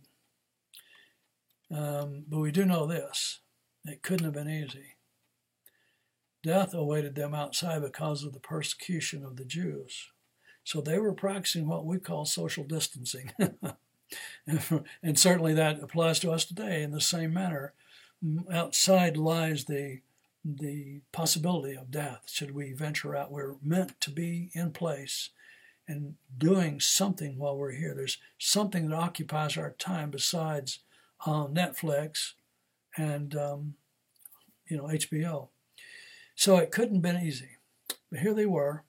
Um, 1.72 2.26
but 2.30 2.38
we 2.38 2.52
do 2.52 2.66
know 2.68 2.86
this 2.86 3.40
it 3.86 4.02
couldn't 4.02 4.26
have 4.26 4.34
been 4.34 4.50
easy. 4.50 4.96
Death 6.44 6.74
awaited 6.74 7.16
them 7.16 7.34
outside 7.34 7.82
because 7.82 8.24
of 8.24 8.34
the 8.34 8.40
persecution 8.40 9.26
of 9.26 9.36
the 9.36 9.46
Jews. 9.46 10.08
So 10.64 10.82
they 10.82 11.00
were 11.00 11.14
practicing 11.14 11.68
what 11.68 11.86
we 11.86 12.00
call 12.00 12.26
social 12.26 12.64
distancing. 12.64 13.32
and 15.04 15.20
certainly 15.20 15.54
that 15.54 15.82
applies 15.82 16.20
to 16.20 16.32
us 16.32 16.46
today 16.46 16.84
in 16.84 16.92
the 16.92 17.02
same 17.02 17.34
manner. 17.34 17.74
Outside 18.52 19.18
lies 19.18 19.66
the 19.66 20.02
the 20.46 21.02
possibility 21.12 21.76
of 21.76 21.92
death 21.92 22.22
should 22.28 22.56
we 22.56 22.72
venture 22.72 23.16
out. 23.16 23.32
We're 23.32 23.56
meant 23.62 24.00
to 24.02 24.10
be 24.10 24.50
in 24.54 24.72
place 24.72 25.32
and 25.88 26.16
doing 26.38 26.80
something 26.80 27.38
while 27.38 27.58
we're 27.58 27.74
here. 27.74 27.94
There's 27.94 28.20
something 28.38 28.88
that 28.88 28.96
occupies 28.96 29.58
our 29.58 29.72
time 29.72 30.12
besides 30.12 30.80
uh, 31.26 31.48
Netflix 31.48 32.34
and 32.98 33.36
um, 33.36 33.76
you 34.68 34.78
know 34.78 34.84
HBO. 34.86 35.50
So 36.36 36.58
it 36.58 36.72
couldn't 36.72 36.96
have 36.96 37.02
been 37.02 37.22
easy. 37.22 37.58
But 38.10 38.22
here 38.22 38.34
they 38.34 38.46
were, 38.46 38.84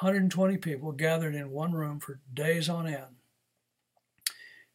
120 0.00 0.56
people 0.58 0.92
gathered 0.92 1.34
in 1.34 1.50
one 1.50 1.72
room 1.72 2.00
for 2.00 2.20
days 2.32 2.68
on 2.68 2.86
end, 2.86 3.16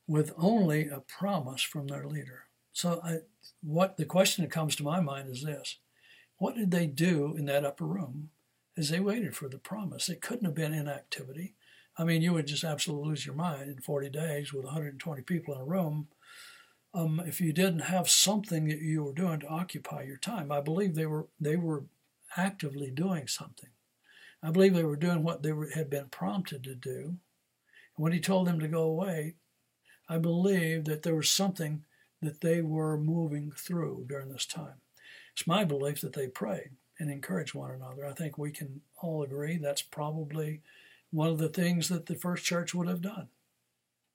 with 0.08 0.34
only 0.38 0.88
a 0.88 1.02
promise 1.02 1.62
from 1.62 1.88
their 1.88 2.08
leader. 2.08 2.46
So 2.72 3.02
I, 3.04 3.18
what 3.62 3.98
the 3.98 4.06
question 4.06 4.44
that 4.44 4.52
comes 4.52 4.76
to 4.78 4.84
my 4.84 5.02
mind 5.02 5.30
is 5.30 5.44
this: 5.44 5.78
What 6.38 6.56
did 6.56 6.72
they 6.72 6.88
do 6.88 7.36
in 7.38 7.46
that 7.46 7.66
upper 7.66 7.86
room 7.86 8.30
as 8.78 8.90
they 8.90 9.00
waited 9.00 9.36
for 9.36 9.50
the 9.50 9.58
promise? 9.58 10.10
It 10.10 10.22
couldn't 10.22 10.46
have 10.46 10.56
been 10.56 10.74
inactivity. 10.74 11.56
I 11.98 12.06
mean, 12.06 12.22
you 12.22 12.32
would 12.32 12.48
just 12.48 12.64
absolutely 12.64 13.10
lose 13.10 13.26
your 13.26 13.36
mind 13.36 13.70
in 13.70 13.82
40 13.82 14.10
days 14.10 14.54
with 14.54 14.64
120 14.64 15.22
people 15.24 15.54
in 15.54 15.60
a 15.60 15.66
room 15.66 16.08
um, 16.93 17.22
if 17.25 17.39
you 17.39 17.53
didn't 17.53 17.81
have 17.81 18.10
something 18.10 18.67
that 18.67 18.79
you 18.79 19.03
were 19.03 19.13
doing 19.13 19.39
to 19.41 19.48
occupy 19.48 20.03
your 20.03 20.17
time. 20.17 20.51
I 20.51 20.62
believe 20.62 20.96
they 20.96 21.05
were 21.05 21.27
they 21.39 21.55
were 21.55 21.86
actively 22.36 22.89
doing 22.91 23.27
something. 23.27 23.69
I 24.41 24.51
believe 24.51 24.74
they 24.74 24.84
were 24.84 24.96
doing 24.96 25.24
what 25.24 25.43
they 25.43 25.51
were, 25.51 25.69
had 25.74 25.89
been 25.89 26.08
prompted 26.10 26.63
to 26.63 26.75
do. 26.75 27.17
When 27.96 28.13
he 28.13 28.19
told 28.19 28.48
them 28.48 28.60
to 28.62 28.67
go 28.67 28.84
away, 28.84 29.36
I 30.08 30.17
believe 30.17 30.86
that 30.86 31.03
there 31.03 31.15
was 31.15 31.29
something 31.29 31.84
that 32.22 32.41
they 32.41 32.62
were 32.62 32.98
moving 32.98 33.51
through 33.51 34.05
during 34.08 34.29
this 34.29 34.46
time. 34.46 34.81
It's 35.34 35.48
my 35.48 35.63
belief 35.65 36.01
that 36.01 36.13
they 36.13 36.27
prayed 36.27 36.72
and 36.98 37.12
encouraged 37.12 37.53
one 37.53 37.72
another. 37.72 38.05
I 38.05 38.13
think 38.13 38.38
we 38.38 38.51
can 38.51 38.81
all 39.01 39.24
agree 39.24 39.58
that's 39.58 39.81
probably 39.81 40.62
one 41.12 41.29
of 41.29 41.38
the 41.38 41.50
things 41.50 41.89
that 41.89 42.05
the 42.05 42.15
first 42.15 42.43
church 42.43 42.74
would 42.74 42.88
have 42.88 43.01
done. 43.01 43.29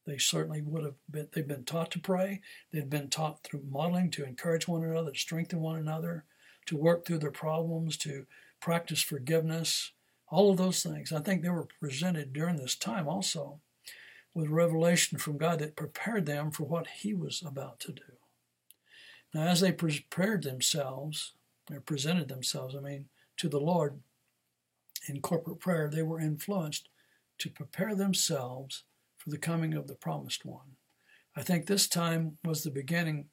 They 0.07 0.19
certainly 0.19 0.61
would 0.61 0.85
have 0.85 0.95
been, 1.11 1.29
they've 1.33 1.47
been 1.47 1.65
taught 1.65 1.91
to 1.93 1.99
pray. 1.99 2.41
They've 2.73 2.89
been 2.89 3.09
taught 3.09 3.43
through 3.43 3.65
modeling 3.71 4.11
to 4.13 4.25
encourage 4.25 4.69
one 4.69 4.85
another, 4.85 5.13
to 5.13 5.19
strengthen 5.19 5.61
one 5.61 5.77
another, 5.77 6.25
to 6.67 6.77
work 6.77 7.07
through 7.07 7.19
their 7.19 7.31
problems, 7.31 7.97
to 7.99 8.27
practice 8.61 9.03
forgiveness, 9.03 9.93
all 10.29 10.51
of 10.51 10.57
those 10.57 10.83
things. 10.83 11.13
I 11.13 11.21
think 11.21 11.43
they 11.43 11.51
were 11.51 11.69
presented 11.81 12.33
during 12.33 12.57
this 12.57 12.75
time 12.75 13.09
also 13.09 13.61
with 14.35 14.49
revelation 14.49 15.19
from 15.19 15.39
God 15.39 15.61
that 15.61 15.77
prepared 15.77 16.27
them 16.27 16.51
for 16.51 16.65
what 16.65 16.89
He 16.89 17.15
was 17.15 17.43
about 17.47 17.81
to 17.81 17.93
do. 17.93 18.03
Now, 19.33 19.43
as 19.43 19.61
they 19.61 19.73
prepared 19.73 20.43
themselves, 20.43 21.33
or 21.71 21.81
presented 21.81 22.29
themselves, 22.29 22.75
I 22.75 22.81
mean, 22.81 23.07
to 23.39 23.49
the 23.49 23.61
Lord 23.61 24.01
in 25.09 25.21
corporate 25.21 25.61
prayer, 25.61 25.89
they 25.89 26.03
were 26.03 26.21
influenced 26.21 26.89
to 27.39 27.51
prepare 27.51 27.95
themselves 27.95 28.85
for 29.25 29.31
the 29.31 29.38
coming 29.38 29.73
of 29.73 29.88
the 29.88 29.95
promised 29.95 30.45
one. 30.45 30.76
I 31.35 31.43
think 31.43 31.66
this 31.66 31.88
time 31.88 32.37
was 32.45 32.62
the 32.62 32.71
beginning 32.71 33.28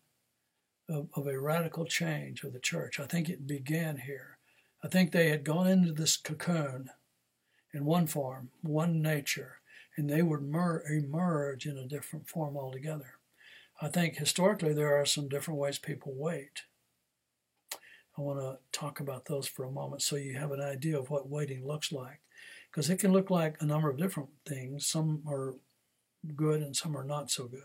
of, 0.89 1.09
of 1.15 1.27
a 1.27 1.39
radical 1.39 1.85
change 1.85 2.43
of 2.43 2.53
the 2.53 2.59
church. 2.59 2.99
I 2.99 3.05
think 3.05 3.27
it 3.29 3.45
began 3.45 3.97
here. 3.97 4.37
I 4.83 4.87
think 4.87 5.11
they 5.11 5.29
had 5.29 5.43
gone 5.43 5.67
into 5.67 5.91
this 5.91 6.15
cocoon 6.15 6.89
in 7.73 7.85
one 7.85 8.07
form, 8.07 8.49
one 8.61 9.01
nature, 9.01 9.59
and 9.97 10.09
they 10.09 10.21
would 10.21 10.41
mer- 10.41 10.83
emerge 10.89 11.65
in 11.65 11.77
a 11.77 11.87
different 11.87 12.27
form 12.27 12.57
altogether. 12.57 13.17
I 13.81 13.89
think 13.89 14.15
historically 14.15 14.73
there 14.73 14.95
are 14.95 15.05
some 15.05 15.27
different 15.27 15.59
ways 15.59 15.77
people 15.77 16.13
wait. 16.15 16.63
I 18.17 18.21
want 18.21 18.39
to 18.39 18.57
talk 18.77 18.99
about 18.99 19.25
those 19.25 19.47
for 19.47 19.65
a 19.65 19.71
moment 19.71 20.01
so 20.01 20.15
you 20.15 20.37
have 20.37 20.51
an 20.51 20.61
idea 20.61 20.97
of 20.97 21.09
what 21.09 21.29
waiting 21.29 21.65
looks 21.65 21.91
like. 21.91 22.21
Because 22.69 22.89
it 22.89 22.99
can 22.99 23.11
look 23.11 23.29
like 23.29 23.57
a 23.59 23.65
number 23.65 23.89
of 23.89 23.97
different 23.97 24.29
things. 24.47 24.87
Some 24.87 25.23
are 25.27 25.55
good 26.35 26.61
and 26.61 26.75
some 26.75 26.95
are 26.95 27.03
not 27.03 27.31
so 27.31 27.47
good. 27.47 27.61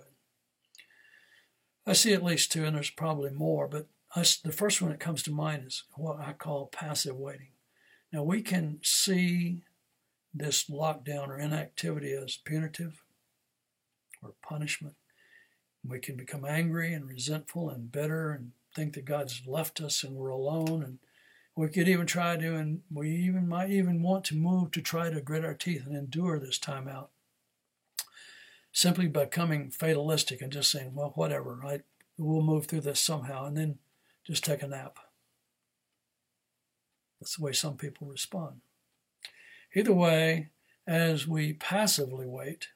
I 1.86 1.92
see 1.92 2.12
at 2.12 2.24
least 2.24 2.50
two, 2.50 2.64
and 2.64 2.74
there's 2.74 2.90
probably 2.90 3.30
more, 3.30 3.68
but 3.68 3.86
I, 4.14 4.24
the 4.42 4.52
first 4.52 4.82
one 4.82 4.90
that 4.90 5.00
comes 5.00 5.22
to 5.24 5.30
mind 5.30 5.64
is 5.66 5.84
what 5.94 6.18
I 6.18 6.32
call 6.32 6.66
passive 6.66 7.16
waiting. 7.16 7.50
Now, 8.12 8.22
we 8.22 8.42
can 8.42 8.80
see 8.82 9.62
this 10.34 10.64
lockdown 10.68 11.28
or 11.28 11.38
inactivity 11.38 12.12
as 12.12 12.38
punitive 12.44 13.02
or 14.22 14.34
punishment. 14.42 14.94
We 15.86 15.98
can 16.00 16.16
become 16.16 16.44
angry 16.44 16.92
and 16.92 17.08
resentful 17.08 17.70
and 17.70 17.92
bitter 17.92 18.32
and 18.32 18.52
think 18.74 18.94
that 18.94 19.04
God's 19.04 19.42
left 19.46 19.80
us 19.80 20.02
and 20.02 20.16
we're 20.16 20.28
alone. 20.28 20.82
And 20.82 20.98
we 21.54 21.68
could 21.68 21.88
even 21.88 22.06
try 22.06 22.36
to, 22.36 22.54
and 22.56 22.82
we 22.92 23.10
even 23.10 23.48
might 23.48 23.70
even 23.70 24.02
want 24.02 24.24
to 24.26 24.36
move 24.36 24.72
to 24.72 24.82
try 24.82 25.10
to 25.10 25.20
grit 25.20 25.44
our 25.44 25.54
teeth 25.54 25.86
and 25.86 25.96
endure 25.96 26.38
this 26.38 26.58
time 26.58 26.88
out 26.88 27.10
simply 28.76 29.08
becoming 29.08 29.70
fatalistic 29.70 30.42
and 30.42 30.52
just 30.52 30.70
saying, 30.70 30.92
well, 30.94 31.12
whatever, 31.14 31.54
right? 31.54 31.80
We'll 32.18 32.42
move 32.42 32.66
through 32.66 32.82
this 32.82 33.00
somehow 33.00 33.46
and 33.46 33.56
then 33.56 33.78
just 34.22 34.44
take 34.44 34.62
a 34.62 34.68
nap. 34.68 34.98
That's 37.18 37.36
the 37.36 37.42
way 37.42 37.52
some 37.52 37.78
people 37.78 38.06
respond. 38.06 38.60
Either 39.74 39.94
way, 39.94 40.50
as 40.86 41.26
we 41.26 41.54
passively 41.54 42.26
wait, 42.26 42.68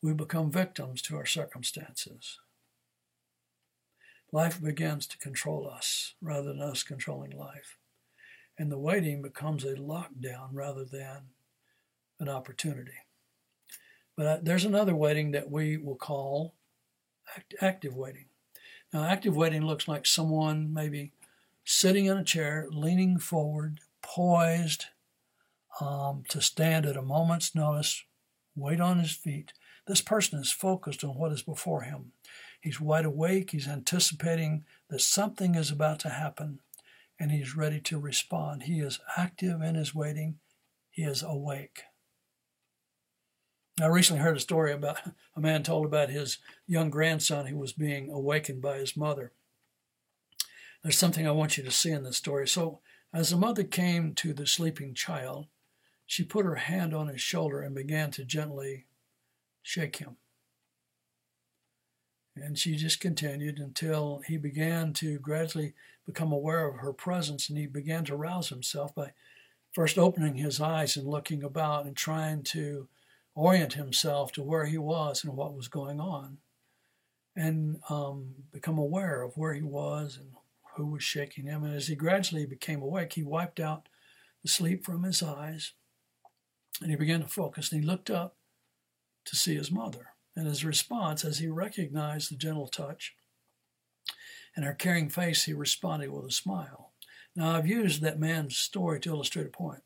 we 0.00 0.12
become 0.12 0.52
victims 0.52 1.02
to 1.02 1.16
our 1.16 1.26
circumstances. 1.26 2.38
Life 4.30 4.62
begins 4.62 5.08
to 5.08 5.18
control 5.18 5.68
us 5.68 6.14
rather 6.22 6.52
than 6.52 6.62
us 6.62 6.84
controlling 6.84 7.36
life. 7.36 7.78
And 8.56 8.70
the 8.70 8.78
waiting 8.78 9.22
becomes 9.22 9.64
a 9.64 9.74
lockdown 9.74 10.50
rather 10.52 10.84
than 10.84 11.30
an 12.20 12.28
opportunity. 12.28 13.05
But 14.16 14.26
uh, 14.26 14.38
there's 14.42 14.64
another 14.64 14.94
waiting 14.94 15.32
that 15.32 15.50
we 15.50 15.76
will 15.76 15.96
call 15.96 16.54
active 17.60 17.94
waiting. 17.94 18.26
Now, 18.92 19.04
active 19.04 19.36
waiting 19.36 19.66
looks 19.66 19.88
like 19.88 20.06
someone 20.06 20.72
maybe 20.72 21.12
sitting 21.64 22.06
in 22.06 22.16
a 22.16 22.24
chair, 22.24 22.66
leaning 22.70 23.18
forward, 23.18 23.80
poised 24.02 24.86
um, 25.80 26.24
to 26.28 26.40
stand 26.40 26.86
at 26.86 26.96
a 26.96 27.02
moment's 27.02 27.54
notice, 27.54 28.04
wait 28.54 28.80
on 28.80 29.00
his 29.00 29.12
feet. 29.12 29.52
This 29.86 30.00
person 30.00 30.38
is 30.40 30.50
focused 30.50 31.04
on 31.04 31.10
what 31.10 31.32
is 31.32 31.42
before 31.42 31.82
him. 31.82 32.12
He's 32.60 32.80
wide 32.80 33.04
awake, 33.04 33.50
he's 33.50 33.68
anticipating 33.68 34.64
that 34.88 35.00
something 35.00 35.54
is 35.54 35.70
about 35.70 35.98
to 36.00 36.08
happen, 36.08 36.60
and 37.20 37.30
he's 37.30 37.56
ready 37.56 37.80
to 37.82 37.98
respond. 37.98 38.64
He 38.64 38.80
is 38.80 38.98
active 39.16 39.60
in 39.60 39.74
his 39.74 39.94
waiting, 39.94 40.38
he 40.90 41.02
is 41.02 41.22
awake. 41.22 41.82
I 43.78 43.86
recently 43.88 44.22
heard 44.22 44.38
a 44.38 44.40
story 44.40 44.72
about 44.72 45.00
a 45.36 45.40
man 45.40 45.62
told 45.62 45.84
about 45.84 46.08
his 46.08 46.38
young 46.66 46.88
grandson 46.88 47.46
who 47.46 47.58
was 47.58 47.74
being 47.74 48.10
awakened 48.10 48.62
by 48.62 48.78
his 48.78 48.96
mother. 48.96 49.32
There's 50.82 50.96
something 50.96 51.26
I 51.26 51.32
want 51.32 51.58
you 51.58 51.64
to 51.64 51.70
see 51.70 51.90
in 51.90 52.02
this 52.02 52.16
story. 52.16 52.48
So, 52.48 52.80
as 53.12 53.30
the 53.30 53.36
mother 53.36 53.64
came 53.64 54.14
to 54.14 54.32
the 54.32 54.46
sleeping 54.46 54.94
child, 54.94 55.46
she 56.06 56.24
put 56.24 56.46
her 56.46 56.54
hand 56.54 56.94
on 56.94 57.08
his 57.08 57.20
shoulder 57.20 57.60
and 57.60 57.74
began 57.74 58.10
to 58.12 58.24
gently 58.24 58.86
shake 59.62 59.96
him. 59.96 60.16
And 62.34 62.58
she 62.58 62.76
just 62.76 63.00
continued 63.00 63.58
until 63.58 64.22
he 64.26 64.38
began 64.38 64.94
to 64.94 65.18
gradually 65.18 65.74
become 66.06 66.32
aware 66.32 66.66
of 66.66 66.76
her 66.76 66.92
presence 66.92 67.48
and 67.48 67.58
he 67.58 67.66
began 67.66 68.04
to 68.06 68.16
rouse 68.16 68.48
himself 68.48 68.94
by 68.94 69.12
first 69.72 69.98
opening 69.98 70.36
his 70.36 70.60
eyes 70.60 70.96
and 70.96 71.06
looking 71.06 71.42
about 71.42 71.84
and 71.84 71.96
trying 71.96 72.42
to 72.42 72.88
orient 73.36 73.74
himself 73.74 74.32
to 74.32 74.42
where 74.42 74.66
he 74.66 74.78
was 74.78 75.22
and 75.22 75.36
what 75.36 75.54
was 75.54 75.68
going 75.68 76.00
on, 76.00 76.38
and 77.36 77.78
um, 77.88 78.34
become 78.52 78.78
aware 78.78 79.22
of 79.22 79.36
where 79.36 79.54
he 79.54 79.62
was 79.62 80.16
and 80.16 80.30
who 80.76 80.86
was 80.86 81.04
shaking 81.04 81.44
him. 81.44 81.62
And 81.62 81.74
as 81.74 81.86
he 81.86 81.94
gradually 81.94 82.46
became 82.46 82.82
awake, 82.82 83.12
he 83.12 83.22
wiped 83.22 83.60
out 83.60 83.88
the 84.42 84.48
sleep 84.48 84.84
from 84.84 85.04
his 85.04 85.22
eyes 85.22 85.72
and 86.80 86.90
he 86.90 86.96
began 86.96 87.20
to 87.20 87.28
focus 87.28 87.70
and 87.70 87.82
he 87.82 87.86
looked 87.86 88.10
up 88.10 88.36
to 89.26 89.36
see 89.36 89.54
his 89.54 89.70
mother. 89.70 90.08
And 90.34 90.46
his 90.46 90.64
response, 90.64 91.24
as 91.24 91.38
he 91.38 91.48
recognized 91.48 92.30
the 92.30 92.36
gentle 92.36 92.68
touch 92.68 93.14
and 94.54 94.64
her 94.64 94.74
caring 94.74 95.08
face, 95.08 95.44
he 95.44 95.52
responded 95.52 96.10
with 96.10 96.26
a 96.26 96.30
smile. 96.30 96.92
Now, 97.34 97.56
I've 97.56 97.66
used 97.66 98.02
that 98.02 98.20
man's 98.20 98.56
story 98.56 99.00
to 99.00 99.10
illustrate 99.10 99.46
a 99.46 99.50
point. 99.50 99.82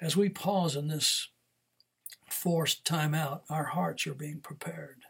As 0.00 0.16
we 0.16 0.28
pause 0.28 0.76
in 0.76 0.88
this 0.88 1.28
forced 2.28 2.84
time 2.84 3.14
out, 3.14 3.44
our 3.48 3.64
hearts 3.64 4.06
are 4.06 4.14
being 4.14 4.40
prepared. 4.40 5.02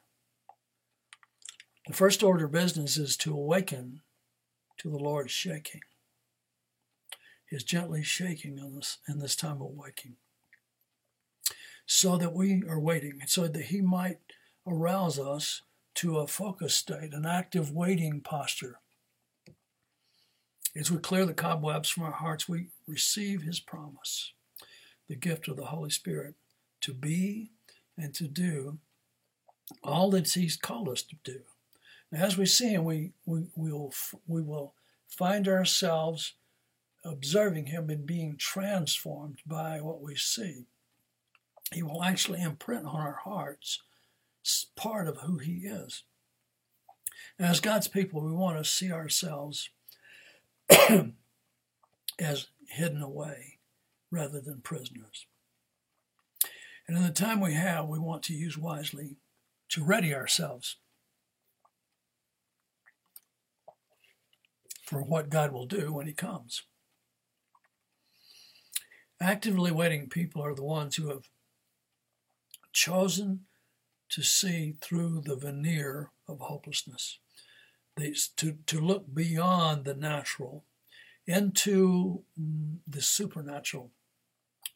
The 1.87 1.93
first 1.93 2.23
order 2.23 2.47
of 2.47 2.53
business 2.53 2.97
is 2.97 3.17
to 3.19 3.35
awaken 3.35 4.01
to 4.79 4.91
the 4.91 4.99
Lord's 4.99 5.33
shaking. 5.33 5.83
He 7.49 7.57
is 7.57 7.65
gently 7.65 8.03
shaking 8.03 8.59
in 8.59 8.75
this, 8.77 8.99
in 9.09 9.19
this 9.19 9.37
time 9.37 9.61
of 9.61 9.71
waking. 9.73 10.17
So 11.87 12.17
that 12.17 12.33
we 12.33 12.63
are 12.69 12.81
waiting, 12.81 13.21
so 13.27 13.47
that 13.47 13.67
He 13.67 13.83
might 13.83 14.19
arouse 14.67 15.19
us 15.19 15.63
to 15.97 16.19
a 16.19 16.27
focused 16.27 16.79
state, 16.79 17.13
an 17.13 17.27
active 17.27 17.71
waiting 17.71 18.23
posture. 18.23 18.79
As 20.75 20.91
we 20.91 20.99
clear 20.99 21.27
the 21.27 21.35
cobwebs 21.35 21.91
from 21.91 22.05
our 22.05 22.13
hearts, 22.13 22.49
we 22.49 22.69
receive 22.87 23.43
His 23.43 23.61
promise, 23.61 24.33
the 25.07 25.15
gift 25.15 25.47
of 25.47 25.57
the 25.57 25.67
Holy 25.67 25.91
Spirit 25.91 26.35
to 26.85 26.93
be 26.93 27.51
and 27.97 28.15
to 28.15 28.29
do 28.29 28.79
all 29.83 30.11
that 30.11 30.31
He's 30.33 30.57
called 30.57 30.89
us 30.89 31.03
to 31.03 31.17
do. 31.25 31.41
As 32.13 32.37
we 32.37 32.47
see 32.47 32.71
Him, 32.71 32.85
we, 32.85 33.13
we, 33.25 33.47
we, 33.57 33.73
will, 33.73 33.93
we 34.27 34.43
will 34.43 34.75
find 35.09 35.49
ourselves 35.49 36.35
observing 37.05 37.67
Him 37.67 37.91
and 37.91 38.07
being 38.07 38.37
transformed 38.37 39.41
by 39.47 39.81
what 39.81 40.03
we 40.03 40.15
see. 40.15 40.67
He 41.73 41.83
will 41.83 42.03
actually 42.03 42.43
imprint 42.43 42.85
on 42.87 43.01
our 43.01 43.21
hearts 43.25 43.83
part 44.77 45.09
of 45.09 45.19
who 45.19 45.39
He 45.39 45.67
is. 45.67 46.03
As 47.39 47.61
God's 47.61 47.89
people, 47.89 48.21
we 48.21 48.33
want 48.33 48.59
to 48.59 48.65
see 48.65 48.93
ourselves 48.93 49.71
as 52.19 52.47
hidden 52.69 53.03
away 53.03 53.59
rather 54.11 54.41
than 54.41 54.61
prisoners. 54.61 55.27
And 56.87 56.97
in 56.97 57.03
the 57.03 57.11
time 57.11 57.41
we 57.41 57.55
have, 57.55 57.87
we 57.87 57.99
want 57.99 58.23
to 58.25 58.35
use 58.35 58.59
wisely 58.59 59.17
to 59.71 59.83
ready 59.83 60.15
ourselves 60.15 60.77
for 64.85 65.03
what 65.03 65.31
God 65.31 65.53
will 65.53 65.67
do 65.67 65.93
when 65.93 66.07
He 66.07 66.13
comes. 66.13 66.63
Actively 69.21 69.71
waiting 69.71 70.09
people 70.09 70.43
are 70.43 70.55
the 70.55 70.65
ones 70.65 70.97
who 70.97 71.09
have 71.09 71.31
chosen 72.73 73.47
to 74.11 74.23
see 74.23 74.77
through 74.81 75.23
the 75.25 75.37
veneer 75.37 76.11
of 76.29 76.41
hopelessness. 76.41 77.19
to, 78.37 78.59
to 78.67 78.81
look 78.81 79.15
beyond 79.15 79.85
the 79.85 79.95
natural 79.95 80.65
into 81.27 82.25
the 82.87 83.01
supernatural. 83.01 83.91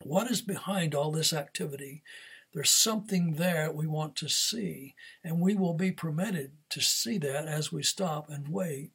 What 0.03 0.31
is 0.31 0.43
behind 0.43 0.95
all 0.95 1.11
this 1.11 1.33
activity? 1.33 2.03
There's 2.55 2.71
something 2.71 3.35
there 3.35 3.71
we 3.71 3.87
want 3.87 4.17
to 4.17 4.29
see, 4.29 4.95
and 5.23 5.41
we 5.41 5.55
will 5.55 5.75
be 5.75 5.93
permitted 5.93 6.53
to 6.71 6.81
see 6.81 7.19
that 7.19 7.47
as 7.47 7.73
we 7.73 7.83
stop 7.83 8.31
and 8.31 8.49
wait 8.49 8.93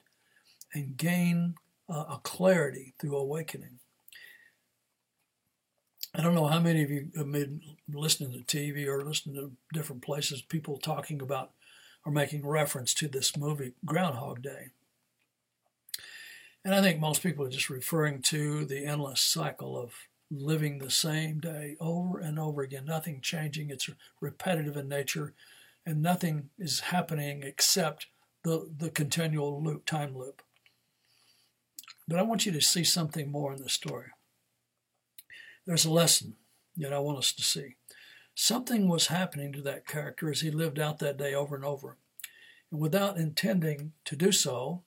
and 0.73 0.97
gain 0.97 1.55
uh, 1.89 2.05
a 2.09 2.19
clarity 2.23 2.95
through 2.99 3.15
awakening. 3.15 3.79
I 6.15 6.21
don't 6.21 6.35
know 6.35 6.47
how 6.47 6.59
many 6.59 6.83
of 6.83 6.91
you 6.91 7.09
have 7.15 7.31
been 7.31 7.61
listening 7.91 8.31
to 8.33 8.39
TV 8.57 8.87
or 8.87 9.03
listening 9.03 9.35
to 9.35 9.51
different 9.73 10.03
places, 10.03 10.41
people 10.41 10.77
talking 10.77 11.21
about 11.21 11.51
or 12.05 12.11
making 12.11 12.45
reference 12.45 12.93
to 12.95 13.07
this 13.07 13.35
movie, 13.37 13.73
Groundhog 13.85 14.41
Day. 14.41 14.69
And 16.65 16.73
I 16.73 16.81
think 16.81 16.99
most 16.99 17.23
people 17.23 17.45
are 17.45 17.49
just 17.49 17.69
referring 17.69 18.21
to 18.23 18.65
the 18.65 18.85
endless 18.85 19.21
cycle 19.21 19.77
of 19.77 19.93
living 20.33 20.79
the 20.79 20.91
same 20.91 21.39
day 21.39 21.75
over 21.79 22.19
and 22.19 22.39
over 22.39 22.61
again, 22.61 22.85
nothing 22.85 23.21
changing. 23.21 23.69
It's 23.69 23.89
repetitive 24.19 24.75
in 24.75 24.89
nature, 24.89 25.33
and 25.85 26.01
nothing 26.01 26.49
is 26.57 26.79
happening 26.81 27.43
except 27.43 28.07
the, 28.43 28.69
the 28.77 28.89
continual 28.89 29.61
loop, 29.61 29.85
time 29.85 30.17
loop. 30.17 30.41
But 32.07 32.19
I 32.19 32.23
want 32.23 32.45
you 32.45 32.51
to 32.51 32.61
see 32.61 32.83
something 32.83 33.31
more 33.31 33.53
in 33.53 33.61
this 33.61 33.73
story. 33.73 34.07
There's 35.65 35.85
a 35.85 35.91
lesson 35.91 36.35
that 36.77 36.91
I 36.91 36.99
want 36.99 37.19
us 37.19 37.31
to 37.33 37.43
see. 37.43 37.75
Something 38.35 38.89
was 38.89 39.07
happening 39.07 39.53
to 39.53 39.61
that 39.61 39.87
character 39.87 40.29
as 40.29 40.41
he 40.41 40.51
lived 40.51 40.79
out 40.79 40.99
that 40.99 41.17
day 41.17 41.33
over 41.33 41.55
and 41.55 41.63
over. 41.63 41.97
And 42.71 42.81
without 42.81 43.17
intending 43.17 43.93
to 44.05 44.15
do 44.15 44.31
so, 44.31 44.83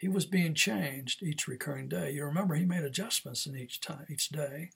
he 0.00 0.08
was 0.08 0.24
being 0.24 0.54
changed 0.54 1.22
each 1.22 1.46
recurring 1.46 1.86
day. 1.86 2.12
You 2.12 2.24
remember 2.24 2.54
he 2.54 2.64
made 2.64 2.84
adjustments 2.84 3.44
in 3.44 3.54
each 3.54 3.82
time, 3.82 4.06
each 4.08 4.30
day, 4.30 4.70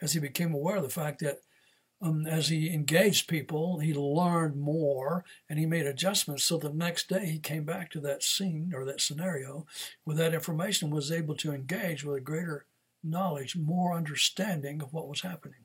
as 0.00 0.12
he 0.12 0.20
became 0.20 0.54
aware 0.54 0.76
of 0.76 0.84
the 0.84 0.88
fact 0.88 1.18
that 1.18 1.40
um, 2.00 2.28
as 2.28 2.48
he 2.48 2.72
engaged 2.72 3.26
people, 3.26 3.80
he 3.80 3.92
learned 3.92 4.56
more 4.56 5.24
and 5.50 5.58
he 5.58 5.66
made 5.66 5.84
adjustments. 5.84 6.44
So 6.44 6.58
the 6.58 6.72
next 6.72 7.08
day 7.08 7.26
he 7.26 7.40
came 7.40 7.64
back 7.64 7.90
to 7.90 8.00
that 8.02 8.22
scene 8.22 8.72
or 8.72 8.84
that 8.84 9.00
scenario 9.00 9.66
with 10.04 10.16
that 10.18 10.32
information, 10.32 10.90
was 10.90 11.10
able 11.10 11.34
to 11.36 11.52
engage 11.52 12.04
with 12.04 12.16
a 12.16 12.20
greater 12.20 12.66
knowledge, 13.02 13.56
more 13.56 13.96
understanding 13.96 14.80
of 14.80 14.92
what 14.92 15.08
was 15.08 15.22
happening. 15.22 15.64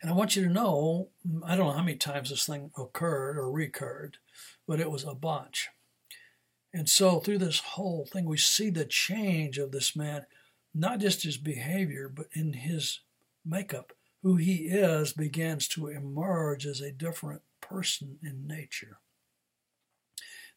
And 0.00 0.10
I 0.10 0.14
want 0.14 0.34
you 0.34 0.42
to 0.42 0.52
know, 0.52 1.10
I 1.44 1.54
don't 1.54 1.68
know 1.68 1.72
how 1.74 1.84
many 1.84 1.98
times 1.98 2.30
this 2.30 2.46
thing 2.46 2.72
occurred 2.76 3.38
or 3.38 3.48
recurred, 3.48 4.16
but 4.66 4.80
it 4.80 4.90
was 4.90 5.04
a 5.04 5.14
bunch. 5.14 5.68
And 6.74 6.88
so 6.88 7.20
through 7.20 7.38
this 7.38 7.60
whole 7.60 8.06
thing, 8.06 8.24
we 8.24 8.38
see 8.38 8.70
the 8.70 8.84
change 8.84 9.58
of 9.58 9.72
this 9.72 9.94
man, 9.94 10.26
not 10.74 11.00
just 11.00 11.22
his 11.22 11.36
behavior, 11.36 12.08
but 12.08 12.28
in 12.32 12.54
his 12.54 13.00
makeup. 13.44 13.92
Who 14.22 14.36
he 14.36 14.66
is 14.68 15.12
begins 15.12 15.66
to 15.68 15.88
emerge 15.88 16.64
as 16.64 16.80
a 16.80 16.92
different 16.92 17.42
person 17.60 18.18
in 18.22 18.46
nature. 18.46 19.00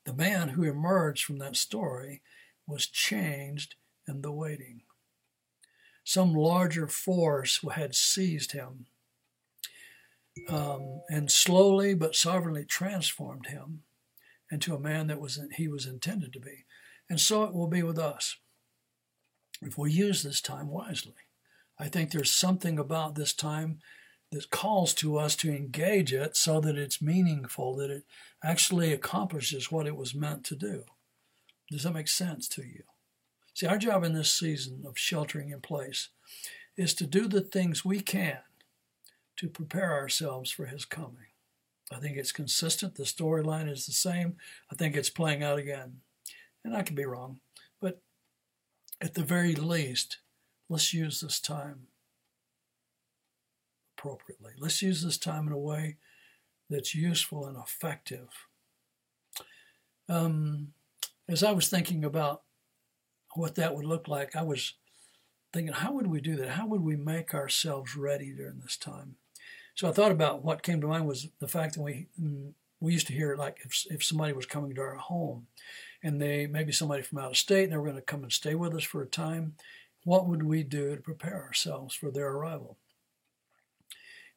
The 0.05 0.13
man 0.13 0.49
who 0.49 0.63
emerged 0.63 1.25
from 1.25 1.39
that 1.39 1.55
story 1.55 2.21
was 2.67 2.85
changed 2.85 3.75
in 4.07 4.21
the 4.21 4.31
waiting. 4.31 4.81
Some 6.03 6.33
larger 6.33 6.87
force 6.87 7.59
had 7.73 7.95
seized 7.95 8.51
him 8.51 8.85
um, 10.47 11.01
and 11.09 11.31
slowly 11.31 11.95
but 11.95 12.15
sovereignly 12.15 12.65
transformed 12.65 13.47
him 13.47 13.81
into 14.51 14.75
a 14.75 14.79
man 14.79 15.07
that 15.07 15.19
was 15.19 15.39
he 15.55 15.67
was 15.67 15.85
intended 15.85 16.33
to 16.33 16.39
be. 16.39 16.65
And 17.09 17.19
so 17.19 17.43
it 17.43 17.53
will 17.53 17.67
be 17.67 17.83
with 17.83 17.99
us 17.99 18.37
if 19.61 19.77
we 19.77 19.91
use 19.91 20.23
this 20.23 20.41
time 20.41 20.67
wisely. 20.67 21.13
I 21.79 21.87
think 21.87 22.11
there's 22.11 22.31
something 22.31 22.79
about 22.79 23.15
this 23.15 23.33
time 23.33 23.79
that 24.31 24.49
calls 24.49 24.93
to 24.95 25.17
us 25.17 25.35
to 25.37 25.51
engage 25.51 26.13
it 26.13 26.35
so 26.35 26.59
that 26.59 26.77
it's 26.77 27.01
meaningful, 27.01 27.75
that 27.75 27.89
it 27.89 28.03
actually 28.43 28.91
accomplishes 28.91 29.71
what 29.71 29.87
it 29.87 29.95
was 29.95 30.15
meant 30.15 30.43
to 30.45 30.55
do. 30.55 30.83
Does 31.69 31.83
that 31.83 31.93
make 31.93 32.07
sense 32.07 32.47
to 32.49 32.63
you? 32.63 32.83
See, 33.53 33.67
our 33.67 33.77
job 33.77 34.03
in 34.03 34.13
this 34.13 34.31
season 34.31 34.83
of 34.85 34.97
sheltering 34.97 35.49
in 35.49 35.61
place 35.61 36.09
is 36.75 36.93
to 36.95 37.07
do 37.07 37.27
the 37.27 37.41
things 37.41 37.85
we 37.85 38.01
can 38.01 38.39
to 39.37 39.47
prepare 39.47 39.93
ourselves 39.93 40.51
for 40.51 40.65
His 40.65 40.85
coming. 40.85 41.27
I 41.91 41.97
think 41.97 42.17
it's 42.17 42.31
consistent. 42.31 42.95
The 42.95 43.03
storyline 43.03 43.69
is 43.69 43.85
the 43.85 43.93
same. 43.93 44.37
I 44.71 44.75
think 44.75 44.95
it's 44.95 45.09
playing 45.09 45.43
out 45.43 45.59
again. 45.59 45.97
And 46.63 46.75
I 46.75 46.81
could 46.81 46.95
be 46.95 47.05
wrong. 47.05 47.39
But 47.79 48.01
at 49.01 49.13
the 49.13 49.23
very 49.23 49.53
least, 49.53 50.17
let's 50.67 50.93
use 50.93 51.21
this 51.21 51.39
time 51.39 51.87
appropriately. 53.97 54.53
Let's 54.57 54.81
use 54.81 55.03
this 55.03 55.17
time 55.17 55.47
in 55.47 55.53
a 55.53 55.57
way 55.57 55.97
that's 56.69 56.95
useful 56.95 57.45
and 57.45 57.57
effective. 57.57 58.29
Um, 60.09 60.73
as 61.27 61.43
I 61.43 61.51
was 61.51 61.67
thinking 61.67 62.03
about 62.03 62.43
what 63.35 63.55
that 63.55 63.75
would 63.75 63.85
look 63.85 64.07
like, 64.07 64.35
I 64.35 64.43
was 64.43 64.73
thinking, 65.53 65.73
how 65.73 65.93
would 65.93 66.07
we 66.07 66.21
do 66.21 66.35
that? 66.37 66.49
How 66.49 66.67
would 66.67 66.81
we 66.81 66.95
make 66.95 67.33
ourselves 67.33 67.95
ready 67.95 68.33
during 68.33 68.59
this 68.59 68.77
time? 68.77 69.15
So 69.75 69.89
I 69.89 69.91
thought 69.91 70.11
about 70.11 70.43
what 70.43 70.63
came 70.63 70.79
to 70.81 70.87
mind 70.87 71.05
was 71.05 71.27
the 71.39 71.47
fact 71.47 71.75
that 71.75 71.81
we 71.81 72.07
mm, 72.19 72.53
we 72.79 72.93
used 72.93 73.07
to 73.07 73.13
hear 73.13 73.35
like 73.35 73.59
if 73.63 73.85
if 73.89 74.03
somebody 74.03 74.33
was 74.33 74.45
coming 74.45 74.73
to 74.73 74.81
our 74.81 74.95
home, 74.95 75.47
and 76.01 76.21
they 76.21 76.47
maybe 76.47 76.71
somebody 76.71 77.03
from 77.03 77.19
out 77.19 77.31
of 77.31 77.37
state 77.37 77.65
and 77.65 77.73
they 77.73 77.77
were 77.77 77.83
going 77.83 77.95
to 77.95 78.01
come 78.01 78.23
and 78.23 78.31
stay 78.31 78.55
with 78.55 78.73
us 78.73 78.83
for 78.83 79.01
a 79.01 79.07
time, 79.07 79.55
what 80.05 80.27
would 80.27 80.43
we 80.43 80.63
do 80.63 80.95
to 80.95 81.01
prepare 81.01 81.43
ourselves 81.43 81.93
for 81.93 82.09
their 82.09 82.29
arrival? 82.29 82.77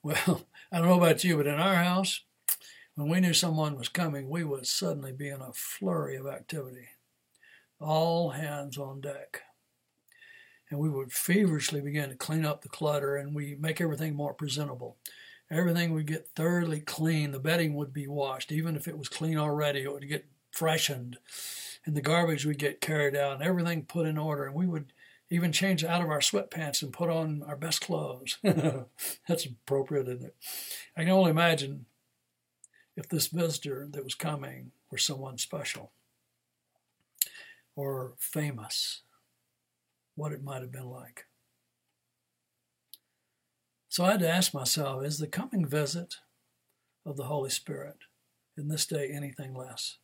Well, 0.02 0.46
I 0.72 0.78
don't 0.78 0.88
know 0.88 0.96
about 0.96 1.22
you, 1.22 1.36
but 1.36 1.46
in 1.46 1.54
our 1.60 1.76
house, 1.76 2.22
when 2.94 3.08
we 3.08 3.20
knew 3.20 3.34
someone 3.34 3.76
was 3.76 3.88
coming, 3.88 4.28
we 4.28 4.42
would 4.42 4.66
suddenly 4.66 5.12
be 5.12 5.28
in 5.28 5.40
a 5.40 5.52
flurry 5.52 6.16
of 6.16 6.26
activity. 6.26 6.88
All 7.80 8.30
hands 8.30 8.76
on 8.76 9.00
deck. 9.00 9.42
And 10.70 10.80
we 10.80 10.90
would 10.90 11.12
feverishly 11.12 11.80
begin 11.80 12.10
to 12.10 12.16
clean 12.16 12.44
up 12.44 12.62
the 12.62 12.68
clutter 12.68 13.16
and 13.16 13.34
we 13.34 13.54
make 13.54 13.80
everything 13.80 14.14
more 14.14 14.34
presentable. 14.34 14.96
Everything 15.50 15.92
would 15.92 16.06
get 16.06 16.28
thoroughly 16.34 16.80
clean. 16.80 17.30
The 17.30 17.38
bedding 17.38 17.74
would 17.74 17.92
be 17.92 18.06
washed. 18.06 18.52
Even 18.52 18.76
if 18.76 18.86
it 18.86 18.98
was 18.98 19.08
clean 19.08 19.38
already, 19.38 19.82
it 19.82 19.92
would 19.92 20.08
get 20.08 20.26
freshened. 20.50 21.18
And 21.86 21.96
the 21.96 22.02
garbage 22.02 22.44
would 22.44 22.58
get 22.58 22.80
carried 22.80 23.16
out 23.16 23.34
and 23.34 23.42
everything 23.42 23.84
put 23.84 24.06
in 24.06 24.18
order. 24.18 24.44
And 24.44 24.54
we 24.54 24.66
would 24.66 24.92
even 25.30 25.52
change 25.52 25.84
out 25.84 26.02
of 26.02 26.10
our 26.10 26.20
sweatpants 26.20 26.82
and 26.82 26.92
put 26.92 27.08
on 27.10 27.42
our 27.46 27.56
best 27.56 27.80
clothes. 27.80 28.38
That's 28.42 29.46
appropriate, 29.46 30.08
isn't 30.08 30.26
it? 30.26 30.36
I 30.96 31.02
can 31.02 31.12
only 31.12 31.30
imagine 31.30 31.86
if 32.96 33.08
this 33.08 33.28
visitor 33.28 33.86
that 33.92 34.04
was 34.04 34.14
coming 34.14 34.72
were 34.90 34.98
someone 34.98 35.38
special 35.38 35.92
or 37.76 38.14
famous, 38.18 39.02
what 40.16 40.32
it 40.32 40.42
might 40.42 40.62
have 40.62 40.72
been 40.72 40.90
like. 40.90 41.27
So 43.98 44.04
I 44.04 44.12
had 44.12 44.20
to 44.20 44.30
ask 44.30 44.54
myself 44.54 45.04
is 45.04 45.18
the 45.18 45.26
coming 45.26 45.66
visit 45.66 46.18
of 47.04 47.16
the 47.16 47.24
Holy 47.24 47.50
Spirit 47.50 47.96
in 48.56 48.68
this 48.68 48.86
day 48.86 49.10
anything 49.12 49.56
less? 49.56 49.98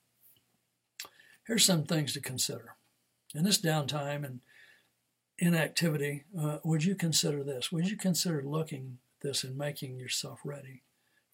Here's 1.47 1.65
some 1.65 1.85
things 1.85 2.13
to 2.15 2.21
consider. 2.21 2.75
In 3.37 3.45
this 3.45 3.61
downtime 3.61 4.25
and 4.25 4.41
inactivity, 5.39 6.25
uh, 6.37 6.59
would 6.65 6.83
you 6.83 6.97
consider 6.97 7.45
this? 7.45 7.71
Would 7.71 7.89
you 7.89 7.97
consider 7.97 8.43
looking 8.43 8.99
at 9.21 9.29
this 9.29 9.45
and 9.45 9.57
making 9.57 9.97
yourself 9.97 10.41
ready 10.45 10.83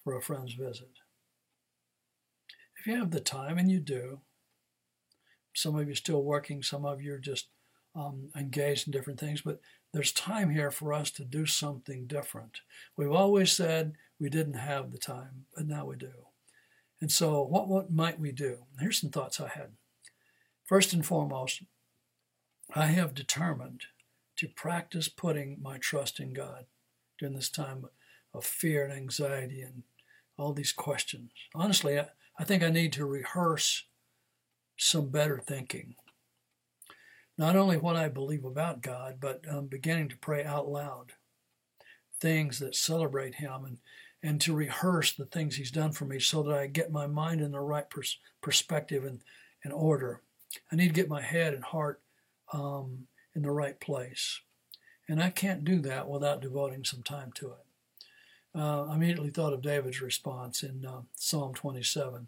for 0.05 0.15
a 0.15 0.21
friend's 0.21 0.53
visit? 0.53 0.99
If 2.79 2.87
you 2.87 2.95
have 2.97 3.11
the 3.11 3.21
time, 3.21 3.57
and 3.57 3.71
you 3.71 3.81
do, 3.81 4.21
some 5.55 5.77
of 5.77 5.87
you 5.87 5.93
are 5.93 5.97
still 5.97 6.23
working, 6.23 6.63
some 6.63 6.85
of 6.85 7.01
you 7.01 7.15
are 7.15 7.19
just 7.19 7.47
um, 7.97 8.29
engaged 8.37 8.87
in 8.87 8.93
different 8.93 9.19
things, 9.19 9.41
but 9.41 9.61
there's 9.93 10.13
time 10.13 10.51
here 10.51 10.71
for 10.71 10.93
us 10.93 11.11
to 11.13 11.25
do 11.25 11.47
something 11.47 12.07
different. 12.07 12.61
We've 12.97 13.11
always 13.11 13.51
said 13.53 13.95
we 14.19 14.31
didn't 14.31 14.55
have 14.55 14.93
the 14.93 14.99
time, 14.99 15.47
but 15.55 15.67
now 15.67 15.87
we 15.87 15.97
do. 15.97 16.13
And 17.01 17.11
so, 17.11 17.43
what, 17.43 17.67
what 17.69 17.91
might 17.91 18.21
we 18.21 18.31
do? 18.31 18.67
Here's 18.79 19.01
some 19.01 19.11
thoughts 19.11 19.41
I 19.41 19.49
had. 19.49 19.73
First 20.65 20.93
and 20.93 21.05
foremost, 21.05 21.63
I 22.75 22.87
have 22.87 23.15
determined 23.15 23.83
to 24.37 24.49
practice 24.49 25.09
putting 25.09 25.59
my 25.61 25.79
trust 25.79 26.21
in 26.21 26.33
God 26.33 26.67
during 27.19 27.35
this 27.35 27.51
time 27.51 27.87
of 28.33 28.45
fear 28.45 28.85
and 28.85 28.93
anxiety 28.93 29.61
and 29.63 29.83
all 30.37 30.53
these 30.53 30.73
questions. 30.73 31.31
Honestly, 31.55 31.99
I, 31.99 32.07
I 32.39 32.45
think 32.45 32.63
I 32.63 32.71
need 32.71 32.93
to 32.95 33.05
rehearse 33.05 33.85
some 34.77 35.11
better 35.11 35.39
thinking 35.45 35.97
not 37.41 37.57
only 37.57 37.79
what 37.79 37.97
I 37.97 38.11
believe 38.11 38.45
about 38.45 38.83
God, 38.83 39.17
but 39.19 39.47
um, 39.49 39.65
beginning 39.65 40.11
to 40.11 40.19
pray 40.19 40.45
out 40.45 40.69
loud 40.69 41.13
things 42.21 42.59
that 42.59 42.77
celebrate 42.77 43.37
Him 43.37 43.65
and, 43.65 43.79
and 44.23 44.39
to 44.43 44.53
rehearse 44.53 45.13
the 45.13 45.25
things 45.25 45.57
He's 45.57 45.71
done 45.71 45.93
for 45.93 46.05
me 46.05 46.19
so 46.21 46.43
that 46.43 46.55
I 46.55 46.67
get 46.67 46.93
my 46.93 47.07
mind 47.07 47.41
in 47.41 47.53
the 47.53 47.61
right 47.61 47.89
pers- 47.89 48.19
perspective 48.43 49.07
and, 49.07 49.23
and 49.65 49.73
order. 49.73 50.21
I 50.71 50.77
need 50.77 50.89
to 50.89 50.93
get 50.93 51.09
my 51.09 51.23
head 51.23 51.55
and 51.55 51.65
heart 51.65 52.03
um, 52.53 53.07
in 53.35 53.41
the 53.41 53.51
right 53.51 53.81
place. 53.81 54.41
And 55.09 55.23
I 55.23 55.31
can't 55.31 55.65
do 55.65 55.81
that 55.81 56.11
without 56.11 56.43
devoting 56.43 56.85
some 56.85 57.03
time 57.03 57.33
to 57.37 57.53
it. 57.53 57.65
Uh, 58.55 58.85
I 58.85 58.97
immediately 58.97 59.31
thought 59.31 59.55
of 59.55 59.63
David's 59.63 60.03
response 60.03 60.63
in 60.63 60.85
uh, 60.85 61.01
Psalm 61.17 61.55
27. 61.55 62.27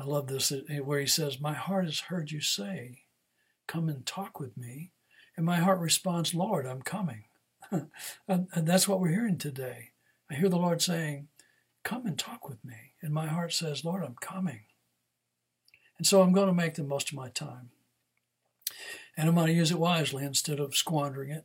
I 0.00 0.02
love 0.02 0.26
this, 0.26 0.52
where 0.82 0.98
he 0.98 1.06
says, 1.06 1.40
My 1.40 1.54
heart 1.54 1.84
has 1.84 2.00
heard 2.00 2.32
you 2.32 2.40
say, 2.40 3.02
Come 3.68 3.88
and 3.88 4.04
talk 4.04 4.40
with 4.40 4.56
me. 4.56 4.90
And 5.36 5.46
my 5.46 5.58
heart 5.58 5.78
responds, 5.78 6.34
Lord, 6.34 6.66
I'm 6.66 6.82
coming. 6.82 7.24
and, 7.70 7.88
and 8.26 8.66
that's 8.66 8.88
what 8.88 8.98
we're 8.98 9.12
hearing 9.12 9.38
today. 9.38 9.90
I 10.28 10.34
hear 10.34 10.48
the 10.48 10.56
Lord 10.56 10.82
saying, 10.82 11.28
Come 11.84 12.06
and 12.06 12.18
talk 12.18 12.48
with 12.48 12.64
me. 12.64 12.94
And 13.00 13.14
my 13.14 13.28
heart 13.28 13.52
says, 13.52 13.84
Lord, 13.84 14.02
I'm 14.02 14.16
coming. 14.20 14.62
And 15.96 16.06
so 16.06 16.22
I'm 16.22 16.32
going 16.32 16.48
to 16.48 16.52
make 16.52 16.74
the 16.74 16.82
most 16.82 17.10
of 17.10 17.16
my 17.16 17.28
time. 17.28 17.70
And 19.16 19.28
I'm 19.28 19.34
going 19.34 19.46
to 19.46 19.52
use 19.52 19.70
it 19.70 19.78
wisely 19.78 20.24
instead 20.24 20.60
of 20.60 20.76
squandering 20.76 21.30
it. 21.30 21.44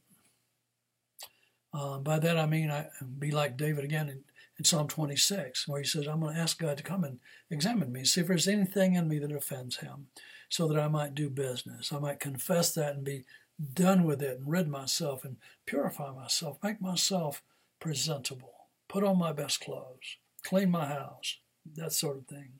Uh, 1.73 1.97
by 1.97 2.19
that 2.19 2.37
I 2.37 2.45
mean 2.45 2.69
I 2.69 2.87
be 3.19 3.31
like 3.31 3.57
David 3.57 3.83
again 3.83 4.09
in, 4.09 4.23
in 4.59 4.65
Psalm 4.65 4.87
26, 4.87 5.67
where 5.67 5.81
he 5.81 5.87
says, 5.87 6.07
I'm 6.07 6.19
going 6.19 6.35
to 6.35 6.41
ask 6.41 6.59
God 6.59 6.77
to 6.77 6.83
come 6.83 7.03
and 7.03 7.19
examine 7.49 7.91
me, 7.91 8.03
see 8.05 8.21
if 8.21 8.27
there's 8.27 8.47
anything 8.47 8.93
in 8.93 9.07
me 9.07 9.17
that 9.19 9.31
offends 9.31 9.77
him, 9.77 10.07
so 10.49 10.67
that 10.67 10.79
I 10.79 10.87
might 10.87 11.15
do 11.15 11.29
business. 11.29 11.91
I 11.91 11.99
might 11.99 12.19
confess 12.19 12.73
that 12.73 12.95
and 12.95 13.03
be 13.03 13.25
done 13.73 14.03
with 14.03 14.21
it 14.21 14.39
and 14.39 14.49
rid 14.49 14.67
myself 14.67 15.23
and 15.23 15.37
purify 15.65 16.13
myself, 16.13 16.57
make 16.63 16.81
myself 16.81 17.43
presentable, 17.79 18.67
put 18.87 19.03
on 19.03 19.17
my 19.17 19.31
best 19.33 19.61
clothes, 19.61 20.17
clean 20.43 20.71
my 20.71 20.85
house, 20.85 21.37
that 21.75 21.93
sort 21.93 22.17
of 22.17 22.27
thing. 22.27 22.53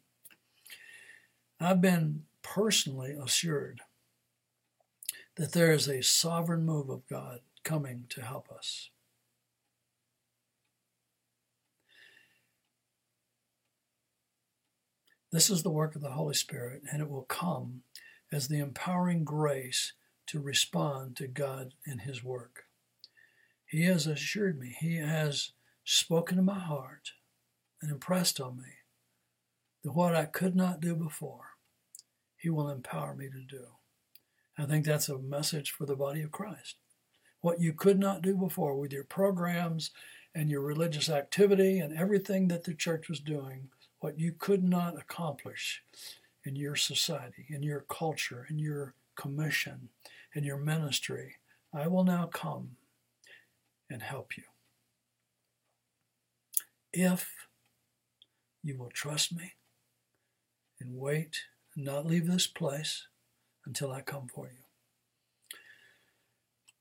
I've 1.59 1.81
been 1.81 2.23
personally 2.41 3.15
assured 3.21 3.81
that 5.35 5.53
there 5.53 5.71
is 5.71 5.87
a 5.87 6.03
sovereign 6.03 6.65
move 6.65 6.89
of 6.89 7.07
God 7.07 7.39
coming 7.63 8.05
to 8.09 8.21
help 8.21 8.51
us. 8.51 8.89
This 15.33 15.49
is 15.49 15.63
the 15.63 15.71
work 15.71 15.95
of 15.95 16.03
the 16.03 16.11
Holy 16.11 16.35
Spirit, 16.35 16.83
and 16.91 17.01
it 17.01 17.09
will 17.09 17.23
come 17.23 17.81
as 18.31 18.47
the 18.47 18.59
empowering 18.59 19.23
grace 19.23 19.93
to 20.27 20.39
respond 20.39 21.15
to 21.15 21.27
God 21.27 21.73
and 21.87 22.01
His 22.01 22.23
work. 22.23 22.65
He 23.65 23.85
has 23.85 24.05
assured 24.05 24.59
me, 24.59 24.75
He 24.79 24.97
has 24.97 25.53
spoken 25.83 26.37
to 26.37 26.43
my 26.43 26.59
heart 26.59 27.13
and 27.81 27.89
impressed 27.89 28.39
on 28.39 28.57
me 28.57 28.73
that 29.83 29.93
what 29.93 30.15
I 30.15 30.25
could 30.25 30.55
not 30.55 30.79
do 30.79 30.95
before, 30.95 31.57
He 32.37 32.51
will 32.51 32.69
empower 32.69 33.15
me 33.15 33.27
to 33.29 33.41
do. 33.41 33.65
I 34.55 34.67
think 34.67 34.85
that's 34.85 35.09
a 35.09 35.17
message 35.17 35.71
for 35.71 35.87
the 35.87 35.95
body 35.95 36.21
of 36.21 36.31
Christ. 36.31 36.75
What 37.41 37.59
you 37.59 37.73
could 37.73 37.97
not 37.97 38.21
do 38.21 38.35
before 38.35 38.79
with 38.79 38.93
your 38.93 39.03
programs 39.03 39.89
and 40.35 40.51
your 40.51 40.61
religious 40.61 41.09
activity 41.09 41.79
and 41.79 41.97
everything 41.97 42.49
that 42.49 42.65
the 42.65 42.75
church 42.75 43.09
was 43.09 43.19
doing, 43.19 43.69
what 44.03 44.19
you 44.19 44.33
could 44.37 44.65
not 44.65 44.99
accomplish 44.99 45.81
in 46.43 46.57
your 46.57 46.75
society, 46.75 47.45
in 47.47 47.63
your 47.63 47.79
culture, 47.79 48.45
in 48.49 48.59
your 48.59 48.95
commission, 49.15 49.87
in 50.35 50.43
your 50.43 50.57
ministry, 50.57 51.35
I 51.73 51.87
will 51.87 52.03
now 52.03 52.25
come 52.25 52.71
and 53.89 54.01
help 54.01 54.35
you. 54.35 54.43
If 56.91 57.29
you 58.61 58.77
will 58.77 58.89
trust 58.89 59.33
me 59.33 59.53
and 60.81 60.97
wait 60.97 61.43
and 61.73 61.85
not 61.85 62.05
leave 62.05 62.27
this 62.27 62.45
place 62.45 63.07
until 63.65 63.93
I 63.93 64.01
come 64.01 64.27
for 64.27 64.47
you. 64.47 64.65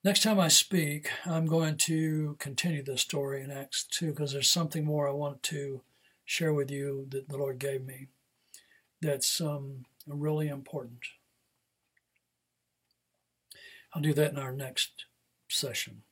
Next 0.03 0.25
time 0.25 0.41
I 0.41 0.49
speak, 0.49 1.09
I'm 1.25 1.47
going 1.47 1.77
to 1.77 2.35
continue 2.41 2.83
the 2.83 2.99
story 2.99 3.45
in 3.45 3.53
Acts 3.53 3.85
2 3.85 4.11
because 4.11 4.33
there's 4.33 4.51
something 4.51 4.85
more 4.85 5.09
I 5.09 5.13
want 5.13 5.45
to 5.45 5.83
share 6.33 6.55
with 6.55 6.71
you 6.71 7.07
that 7.11 7.29
the 7.29 7.37
Lord 7.37 7.59
gave 7.59 7.85
me 7.85 8.07
that's 9.03 9.39
um, 9.39 9.85
really 10.07 10.49
important. 10.49 11.01
I'll 13.93 14.01
do 14.01 14.15
that 14.15 14.33
in 14.33 14.39
our 14.39 14.53
next 14.53 15.05
session. 15.51 16.05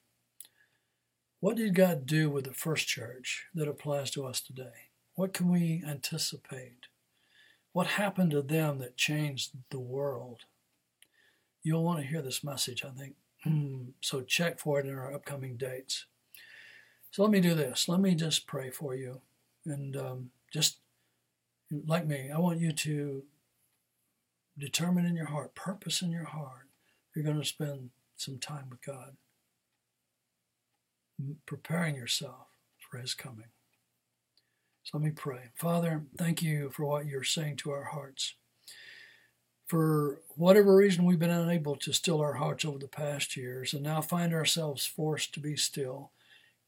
What 1.40 1.56
did 1.56 1.74
God 1.74 2.04
do 2.04 2.28
with 2.28 2.44
the 2.44 2.52
first 2.52 2.87
church 2.87 3.46
that 3.54 3.66
applies 3.66 4.11
to 4.11 4.26
us 4.26 4.42
today? 4.42 4.90
What 5.14 5.33
can 5.33 5.50
we 5.50 5.83
anticipate? 5.88 6.88
What 7.72 7.87
happened 7.87 8.33
to 8.33 8.42
them 8.42 8.78
that 8.80 8.98
changed 8.98 9.52
the 9.70 9.80
world? 9.80 10.42
You'll 11.62 11.85
want 11.85 12.00
to 12.00 12.06
hear 12.06 12.20
this 12.20 12.44
message, 12.44 12.85
I 12.85 12.90
think. 12.90 13.14
so 14.02 14.20
check 14.20 14.59
for 14.59 14.80
it 14.80 14.87
in 14.87 14.98
our 14.98 15.14
upcoming 15.14 15.56
dates. 15.56 16.04
So 17.11 17.22
let 17.22 17.33
me 17.33 17.40
do 17.40 17.54
this. 17.54 17.88
Let 17.88 18.00
me 18.00 18.14
just 18.14 18.46
pray 18.46 18.70
for 18.70 18.94
you 18.94 19.22
and 19.66 19.96
um, 19.96 20.31
just 20.53 20.79
like 21.70 22.07
me, 22.07 22.31
I 22.35 22.38
want 22.38 22.61
you 22.61 22.73
to 22.73 23.25
determine 24.59 25.07
in 25.07 25.16
your 25.16 25.27
heart, 25.27 25.55
purpose 25.55 26.03
in 26.03 26.11
your 26.11 26.25
heart, 26.25 26.68
you're 27.14 27.25
going 27.25 27.40
to 27.40 27.46
spend 27.46 27.90
some 28.16 28.38
time 28.38 28.66
with 28.70 28.85
God, 28.85 29.16
preparing 31.46 31.94
yourself 31.94 32.49
for 32.79 32.99
His 32.99 33.14
coming. 33.14 33.46
So 34.83 34.99
let 34.99 35.05
me 35.05 35.11
pray. 35.11 35.51
Father, 35.55 36.05
thank 36.16 36.42
you 36.42 36.70
for 36.70 36.85
what 36.85 37.07
you're 37.07 37.25
saying 37.25 37.57
to 37.59 37.70
our 37.70 37.85
hearts. 37.85 38.35
For 39.66 40.20
whatever 40.37 40.75
reason, 40.75 41.05
we've 41.05 41.18
been 41.18 41.31
unable 41.31 41.77
to 41.77 41.92
still 41.92 42.20
our 42.20 42.35
hearts 42.35 42.64
over 42.64 42.79
the 42.79 42.88
past 42.88 43.37
years 43.37 43.73
and 43.73 43.83
now 43.83 44.01
find 44.01 44.35
ourselves 44.35 44.85
forced 44.85 45.33
to 45.35 45.40
be 45.40 45.55
still. 45.57 46.11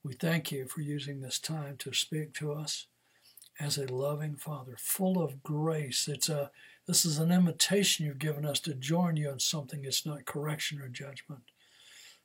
We 0.05 0.15
thank 0.15 0.51
you 0.51 0.67
for 0.67 0.81
using 0.81 1.21
this 1.21 1.39
time 1.39 1.77
to 1.79 1.93
speak 1.93 2.35
to 2.35 2.53
us 2.53 2.87
as 3.61 3.79
a 3.79 3.93
loving 3.93 4.35
Father, 4.35 4.77
full 4.77 5.23
of 5.23 5.43
grace. 5.43 6.09
It's 6.09 6.29
a 6.29 6.51
this 6.89 7.05
is 7.05 7.19
an 7.19 7.31
invitation 7.31 8.05
you've 8.05 8.19
given 8.19 8.45
us 8.45 8.59
to 8.61 8.75
join 8.75 9.17
you 9.17 9.31
in 9.31 9.39
something. 9.39 9.85
It's 9.85 10.05
not 10.05 10.25
correction 10.25 10.81
or 10.81 10.89
judgment. 10.89 11.43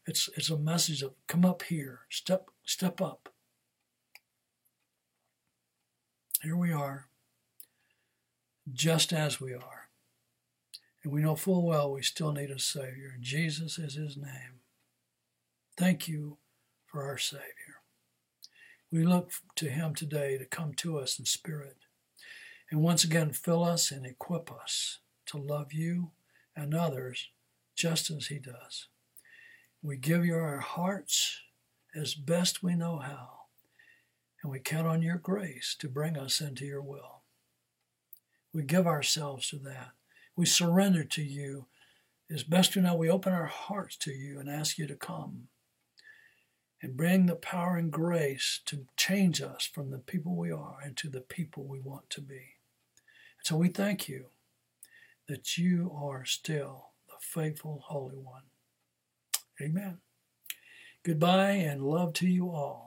It's 0.08 0.30
it's 0.36 0.50
a 0.50 0.58
message 0.58 1.04
of 1.04 1.14
come 1.28 1.46
up 1.46 1.64
here, 1.64 2.02
step 2.10 2.50
step 2.66 3.00
up. 3.00 3.30
Here 6.42 6.58
we 6.58 6.72
are, 6.72 7.08
just 8.72 9.14
as 9.14 9.40
we 9.40 9.54
are. 9.54 9.90
And 11.04 11.14
we 11.14 11.22
know 11.22 11.36
full 11.36 11.66
well 11.66 11.92
we 11.92 12.02
still 12.02 12.32
need 12.32 12.50
a 12.50 12.60
Savior. 12.60 13.18
Jesus 13.20 13.78
is 13.78 13.96
His 13.96 14.18
name. 14.18 14.62
Thank 15.78 16.08
you 16.08 16.38
for 16.88 17.04
our 17.04 17.18
Savior. 17.20 17.57
We 18.92 19.04
look 19.04 19.32
to 19.56 19.70
Him 19.70 19.96
today 19.96 20.38
to 20.38 20.46
come 20.46 20.74
to 20.76 20.98
us 20.98 21.20
in 21.20 21.26
spirit 21.26 21.78
and 22.70 22.82
once 22.82 23.04
again 23.04 23.32
fill 23.32 23.64
us 23.64 23.92
and 23.92 24.06
equip 24.06 24.52
us 24.52 25.00
to 25.28 25.38
love 25.38 25.74
you 25.74 26.12
and 26.56 26.74
others 26.74 27.30
just 27.76 28.10
as 28.10 28.28
He 28.28 28.40
does. 28.40 28.88
We 29.82 29.98
give 29.98 30.26
you 30.26 30.36
our 30.36 30.60
hearts 30.60 31.42
as 31.96 32.14
best 32.14 32.64
we 32.64 32.76
know 32.76 33.00
how, 33.00 33.30
and 34.42 34.52
we 34.52 34.60
count 34.60 34.88
on 34.88 35.02
your 35.02 35.18
grace 35.18 35.76
to 35.80 35.88
bring 35.88 36.18
us 36.18 36.42
into 36.42 36.66
your 36.66 36.82
will. 36.82 37.22
We 38.54 38.64
give 38.64 38.88
ourselves 38.88 39.50
to 39.50 39.58
that. 39.60 39.92
We 40.36 40.46
surrender 40.46 41.04
to 41.04 41.24
you 41.24 41.68
as 42.30 42.44
best 42.44 42.76
we 42.76 42.82
know. 42.82 42.96
We 42.96 43.10
open 43.10 43.34
our 43.34 43.46
hearts 43.46 43.98
to 43.98 44.12
you 44.12 44.40
and 44.40 44.50
ask 44.50 44.78
you 44.78 44.88
to 44.88 44.96
come 44.96 45.48
and 46.88 46.96
bring 46.96 47.26
the 47.26 47.36
power 47.36 47.76
and 47.76 47.92
grace 47.92 48.62
to 48.66 48.86
change 48.96 49.42
us 49.42 49.66
from 49.66 49.92
the 49.92 49.98
people 49.98 50.38
we 50.38 50.54
are 50.54 50.78
into 50.86 51.10
the 51.10 51.20
people 51.20 51.66
we 51.66 51.82
want 51.82 52.10
to 52.10 52.22
be. 52.22 52.56
So 53.44 53.58
we 53.58 53.68
thank 53.68 54.08
you 54.08 54.28
that 55.28 55.58
you 55.58 55.92
are 55.94 56.24
still 56.24 56.92
the 57.10 57.16
faithful 57.20 57.84
Holy 57.88 58.16
One. 58.16 58.44
Amen. 59.62 59.98
Goodbye 61.04 61.52
and 61.52 61.84
love 61.84 62.14
to 62.14 62.28
you 62.28 62.52
all. 62.52 62.87